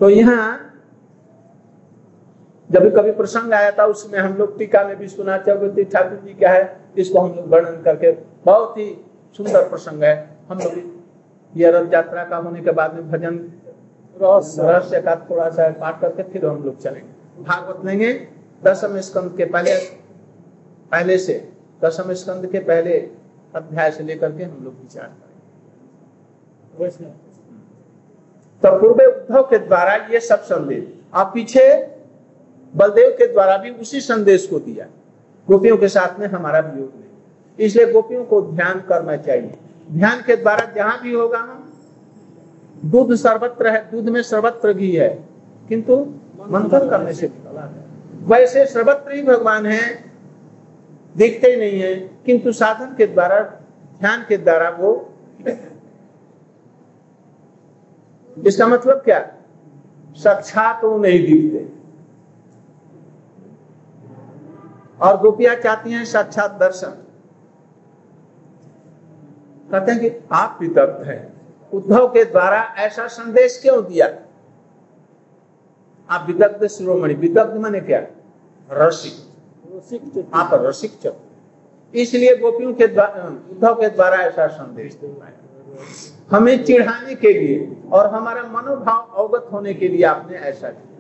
[0.01, 0.68] तो यहाँ
[2.71, 6.35] जब कभी प्रसंग आया था उसमें हम लोग टीका में भी सुना चौगती ठाकुर जी
[6.35, 6.63] क्या है
[6.99, 8.11] इसको हम लोग वर्णन करके
[8.45, 8.87] बहुत ही
[9.39, 10.15] सुंदर प्रसंग है।
[10.49, 10.73] हम लोग
[11.53, 13.39] ये रथ यात्रा का होने के बाद में भजन
[14.15, 18.13] रहस्य। का थोड़ा सा पाठ करके फिर हम लोग चलेंगे। भागवत लेंगे
[18.63, 19.75] दसम स्कंद के पहले
[20.93, 21.35] पहले से
[21.83, 22.99] दसम स्कंद के पहले
[23.55, 25.09] अध्याय से लेकर के हम लोग विचार
[26.79, 27.11] करेंगे।
[28.63, 31.65] तो पूर्व उद्धव के द्वारा ये सब संदेश। अब पीछे
[32.77, 34.87] बलदेव के द्वारा भी उसी संदेश को दिया।
[35.49, 39.55] गोपियों के साथ में हमारा वियोग नहीं। इसलिए गोपियों को ध्यान करना चाहिए।
[39.93, 41.65] ध्यान के द्वारा जहाँ भी होगा हम
[42.85, 45.09] दूध सर्वत्र है, दूध में सर्वत्र घी है,
[45.69, 45.97] किंतु
[46.49, 47.31] मंथन करने से
[48.23, 50.13] वैसे सर्वत्र ही भगवान है,
[51.17, 51.95] दिखते नहीं है,
[52.27, 53.41] किंतु साधन के द्वारा,
[54.01, 55.15] ध्यान के द्वारा वो
[58.47, 59.21] इसका मतलब क्या?
[60.15, 61.78] साक्षात वो नहीं दिखते।
[65.01, 66.91] और गोपियाँ चाहती हैं साक्षात दर्शन।
[69.71, 71.21] कहते हैं कि आप विदग्ध हैं।
[71.73, 74.07] उद्धव के द्वारा ऐसा संदेश क्यों दिया?
[76.09, 78.01] आप विदग्ध शिरोमणि विदग्ध माने क्या?
[78.71, 81.17] रसिक। आप रसिक चक
[81.95, 85.33] इसलिए गोपियों के उद्धव के द्वारा ऐसा संदेश दिया
[86.31, 90.98] हमें चिढ़ाने के लिए और हमारा मनोभाव अवगत होने के लिए आपने ऐसा किया।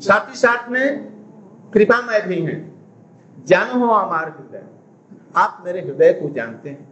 [0.00, 0.86] साथ ही साथ में
[1.72, 2.58] कृपामय भी हैं
[3.46, 4.64] जानो हो हमार हृदय
[5.36, 6.88] आप मेरे हृदय को जानते हैं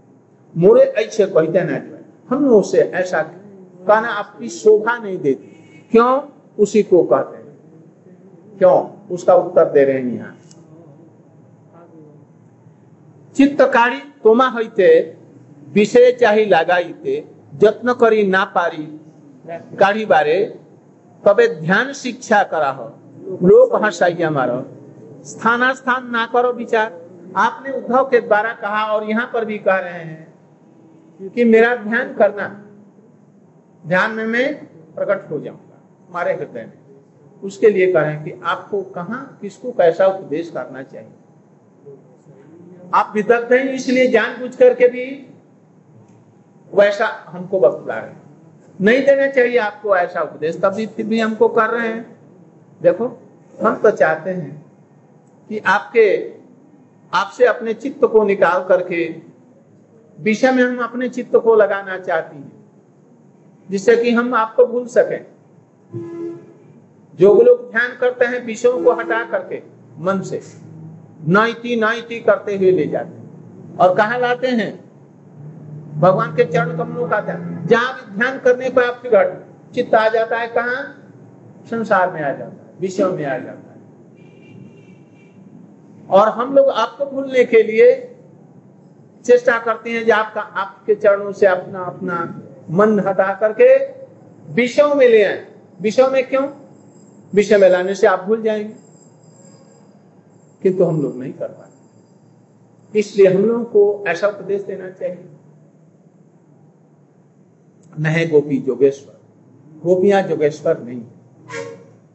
[0.55, 1.80] मोरे ऐसे कहते ना
[2.28, 5.51] हम उसे ऐसा कहना आपकी शोभा नहीं देती
[5.92, 6.11] क्यों
[6.59, 8.76] उसी को कहते हैं क्यों
[9.14, 10.36] उसका उत्तर दे रहे हैं यहाँ
[13.36, 14.88] चित्तकारी तोमा হইতে
[15.68, 17.14] विषय चाही लागाइते
[17.61, 18.84] যত্ন करी ना पारी
[19.78, 20.05] काढ़ी
[21.24, 22.86] तबे ध्यान शिक्षा करा हो।
[23.43, 24.63] लोक हंसाई हमारा
[25.26, 26.91] स्थाना ना करो विचार।
[27.38, 32.13] आपने उद्धव के द्वारा कहा और यहाँ पर भी कह रहे हैं कि मेरा ध्यान
[32.13, 32.47] करना।
[33.84, 34.53] ध्यान में मैं
[34.95, 36.78] प्रकट हो जाऊँगा हमारे हृदय में।
[37.43, 41.11] उसके लिए कह रहे हैं कि आपको कहा, किसको कैसा उपदेश करना चाहिए?
[42.93, 45.05] आप विदग्ध हैं, इसलिए जानबूझ करके भी
[46.74, 48.13] वैसा हमको बतला रहे
[48.82, 52.17] नहीं देना चाहिए आपको ऐसा उपदेश, तभी भी हमको कर रहे हैं।
[52.82, 53.21] देखो,
[53.63, 54.65] हम तो चाहते हैं
[55.49, 56.34] कि आपके,
[57.13, 59.15] आपसे अपने चित्त को निकाल करके
[60.19, 62.51] विषय में हम अपने चित्त को लगाना चाहती हैं,
[63.69, 65.27] जिससे कि हम आपको भूल सकें।
[67.19, 69.61] जो लोग ध्यान करते हैं विषयों को हटा करके,
[69.97, 70.41] मन से,
[71.27, 74.89] नाइती नाइती करते हुए ले जाते हैं। और कहा लाते हैं?
[75.99, 79.45] भगवान के चरण कमलों का ध्यान। जहाँ ध्यान करने को आपके घर
[79.76, 80.95] चित्त आ जाता है, कहा?
[81.70, 83.80] संसार में आ जाता है, विषयों में आ जाता है।
[86.09, 88.15] और हम लोग आपको भूलने के लिए
[89.26, 92.41] चेष्टा करते हैं आपका, आपके चरणों से अपना अपना
[92.72, 93.86] मन हटा करके
[94.53, 95.47] विषयों में ले आए।
[95.82, 96.49] विषयों में क्यों?
[97.34, 98.74] विषय में लाने से आप भूल जाएँगे।
[100.61, 105.26] किंतु हम लोग नहीं कर पाते। इसलिए हम लोगों को ऐसा उपदेश देना चाहिए।
[108.00, 109.20] न है गोपी जोगेश्वर।
[109.80, 111.02] गोपियाँ जोगेश्वर नहीं।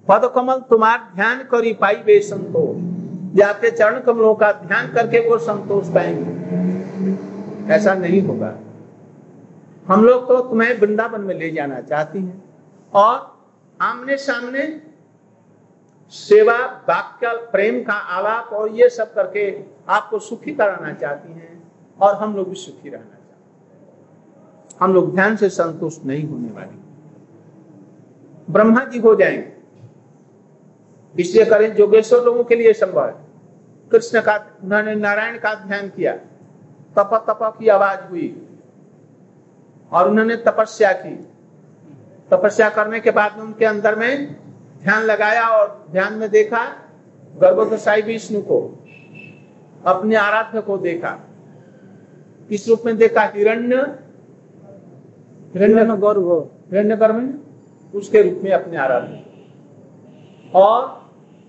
[0.09, 5.39] पद कमल तुम्हार ध्यान करी पाई वे संतोष। आपके चरण कमलों का ध्यान करके वो
[5.39, 8.57] संतोष पाएँगे। ऐसा नहीं होगा।
[9.89, 12.45] हम लोग तो तुम्हें वृंदावन में ले जाना चाहती हैं।
[12.95, 13.39] और
[13.81, 14.83] आमने सामने
[16.11, 21.63] सेवा, वाक्य, प्रेम का आलाप और ये सब करके आपको सुखी कराना चाहती हैं।
[22.01, 23.14] और हम लोग भी सुखी रहना
[24.81, 26.85] हम लोग ध्यान से संतुष्ट नहीं होने वाले।
[28.53, 29.55] ब्रह्मा जी हो जाएँगे।
[31.23, 33.15] इसलिए करें जोगेश्वर लोगों के लिए संभव है।
[33.93, 36.17] कृष्ण का, उन्होंने नारायण का ध्यान किया।
[36.97, 38.49] तप तप की आवाज़ हुई।
[39.93, 41.29] और उन्होंने तपस्या की।
[42.31, 44.37] तपस्या करने के बाद में उनके अंदर में
[44.83, 46.65] ध्यान लगाया और ध्यान में देखा
[47.41, 48.87] गर्भोदशाई विष्णु को,
[49.87, 51.11] अपने आराध्य को देखा।
[52.49, 54.04] किस रूप में देखा, हिरण्य
[55.55, 56.29] हिरण्य गर्भ
[56.71, 57.19] हिरण्य गर्भ
[57.95, 59.15] उसके रूप में अपने आराध्य
[60.55, 60.81] और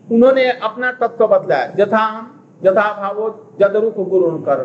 [0.08, 2.26] उन्होंने अपना तत्व बदलाया। जथा हम
[2.64, 3.30] जथा भावो
[3.60, 4.60] जद रूप गुरु कर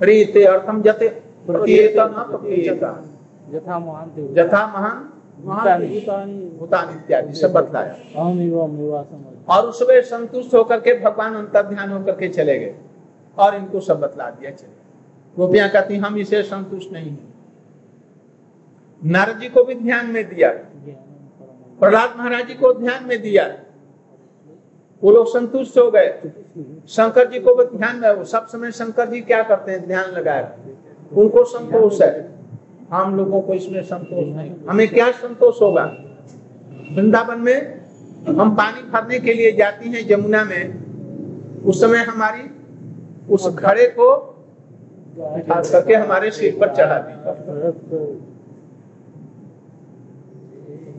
[0.00, 1.06] रीते अर्थम जते
[3.48, 4.98] यथा महान जथा महान
[6.58, 7.94] भूतान। इत्यादि सब बतलाया
[9.48, 12.74] और उसमें संतुष्ट होकर के भगवान अंतर ध्यान होकर के चले गए।
[13.36, 14.85] और इनको सब बतला दिया चले
[15.36, 17.18] गोपियाँ कहती हम इसे संतुष्ट नहीं है।
[19.04, 20.50] नारद जी को भी ध्यान में दिया।
[21.80, 23.56] प्रहलाद महाराज जी को ध्यान में दिया।
[25.02, 26.32] वो लोग संतुष्ट हो गए।
[26.88, 29.86] शंकर जी को भी ध्यान में सब समय शंकर जी क्या करते हैं?
[29.86, 30.56] ध्यान लगाए
[31.12, 32.38] उनको संतोष है।
[32.90, 35.84] हम लोगों को इसमें संतोष नहीं। हमें क्या संतोष होगा?
[36.92, 37.86] वृंदावन में
[38.28, 40.86] हम पानी भरने के लिए जाती हैं यमुना में।
[41.62, 42.50] उस समय हमारी
[43.34, 44.35] उस घड़े को
[45.18, 47.12] करके हमारे सिर पर चढ़ा दी।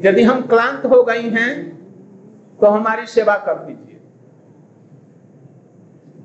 [0.08, 1.52] यदि हम क्लांत हो गई हैं
[2.60, 3.96] तो हमारी सेवा कर दीजिए।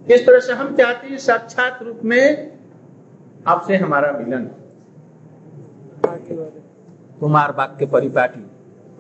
[0.09, 2.53] इस तरह से हम चाहते हैं, साक्षात रूप में
[3.47, 4.45] आपसे हमारा मिलन।
[7.21, 8.41] कुमार वाक्य परिपाटी।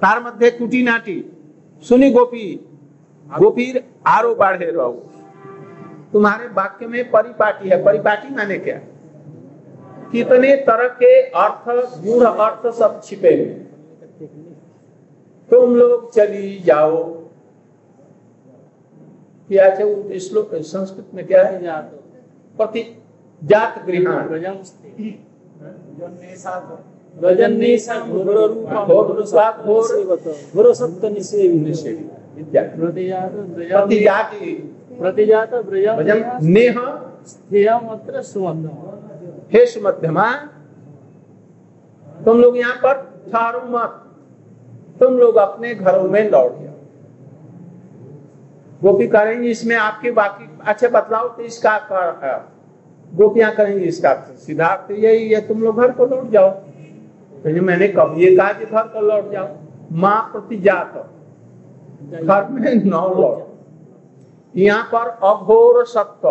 [0.02, 1.18] तार मध्य कुटी नाटी
[1.82, 2.44] सुनी गोपी।
[3.26, 4.92] गोपीर आरो बाढ़े रहो।
[6.12, 8.78] तुम्हारे वाक्य में परिपाटी है। परिपाटी माने क्या?
[10.12, 11.68] कितने तरह के अर्थ
[12.04, 14.26] गूढ़ अर्थ सब छिपे हुए
[15.50, 16.96] तुम लोग चली जाओ।
[19.50, 21.58] क्या श्लोक संस्कृत में क्या है?
[22.56, 22.82] प्रति
[23.42, 24.28] जात गृहान
[33.80, 34.30] प्रतिजात।
[36.42, 36.76] नेह।
[37.26, 38.76] स्थेयमत्र सुमध्यम
[39.52, 40.26] हे सुमध्यमा
[42.16, 42.94] तुम लोग यहाँ पर
[43.32, 43.98] ठहरो मत।
[45.00, 46.70] तुम लोग अपने घरों में लौट जाओ।
[48.82, 52.50] गोपी करेंगे इसमें आपके बाकी अच्छे बतलाओ तो इसका कर
[53.12, 58.14] गोपियाँ करेंगे इसका सिद्धार्थ यही है तुम लोग घर को लौट जाओ। तो मैंने कब
[58.18, 59.48] ये कहा कि घर को लौट जाओ?
[59.92, 60.92] माँ प्रति जात
[62.14, 63.51] घर में नौ लौट।
[64.54, 66.28] यहाँ पर अघोर सत्व।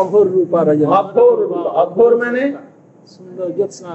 [0.00, 1.42] अघोर रूपा, अघोर
[1.76, 2.46] अघोर मैंने?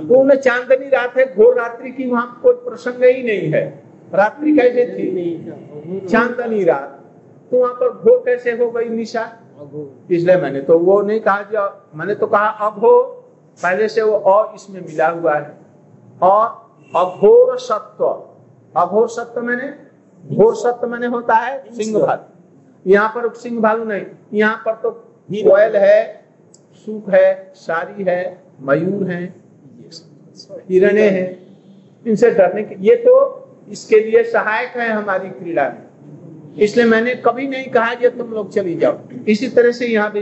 [0.08, 3.64] पूर्ण चांदनी रात है, घोर रात्रि की वहाँ कोई प्रसंग ही नहीं है।
[4.14, 6.08] रात्रि कैसे थी?
[6.08, 6.96] चांदनी रात।
[7.52, 9.24] तो वहाँ पर घोर कैसे हो गई निशा?
[10.12, 13.02] इसलिए मैंने तो वो नहीं कहा जो, मैंने तो कहा अघो
[13.60, 15.58] पहले से वो और इसमें मिला हुआ है।
[16.22, 16.46] और
[16.94, 18.06] अघोर सत्व।
[18.76, 19.74] अघोर सत्व मैंने?
[20.24, 22.24] घोर सत्व मैंने होता है सिंह भालू
[22.86, 24.92] यहाँ पर सिंह भालू नहीं। यहाँ पर तो
[25.30, 26.24] कोयल है
[26.86, 29.24] सुख है, सारी है, मयूर है,
[30.70, 31.28] हिरणे हैं।
[32.06, 33.16] इनसे डरने के ये तो
[33.72, 38.52] इसके लिए सहायक है हमारी क्रीड़ा में। इसलिए मैंने कभी नहीं कहा कि तुम लोग
[38.54, 40.22] चली जाओ। इसी तरह से यहाँ भी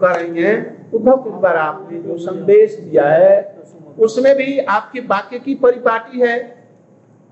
[0.00, 0.52] करेंगे।
[0.94, 3.56] उद्धव कुछ बार आपने जो संदेश दिया है,
[3.98, 6.36] उसमें भी आपके वाक्य की परिपाटी है।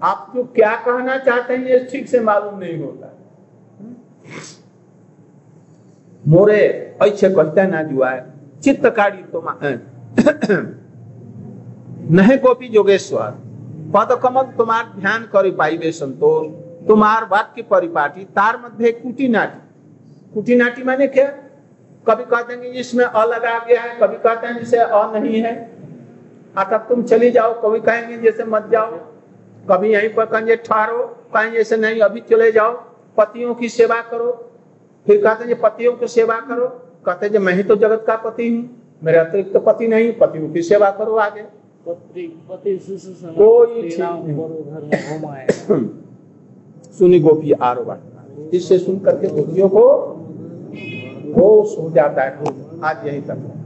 [0.00, 3.18] आप जो क्या कहना चाहते हैं, ये ठीक से मालूम नहीं होता।
[6.28, 9.46] मोरे ऐसे कहते ना जुआ है चित्तकारी तुम
[12.10, 13.30] नहीं गोपी जोगेश्वर
[13.94, 16.46] पद कमल तुम्हार ध्यान कर पाइबे संतोष,
[16.88, 19.60] तुम्हार वाक्य परिपाटी, तार मध्य कुटी नाटी।
[20.34, 21.26] कुटी नाटी माने क्या?
[22.08, 25.72] कभी कहते हैं इसमें अ लगा गया है, कभी कहते हैं जिसे अ नहीं है।
[26.58, 28.90] अतः तुम चली जाओ, कभी कहेंगे जैसे मत जाओ।
[29.70, 32.72] कभी यहीं पर कहेंगे ठहरो, कहेंगे जैसे नहीं, अभी चले जाओ,
[33.16, 34.51] पतियों की सेवा करो।
[35.06, 36.66] फिर कहते हैं पतियों की सेवा करो।
[37.06, 38.70] कहते हैं मैं ही तो जगत का पति हूँ।
[39.04, 41.42] मेरे अतिरिक्त तो पति नहीं पतियों की सेवा करो आगे।
[43.38, 43.90] कोई
[46.98, 47.96] सुनी गोपी आरो
[48.54, 49.88] इससे सुन करके गोपियों को
[51.36, 52.38] होश हो जाता है।
[52.84, 53.61] आज यही तक।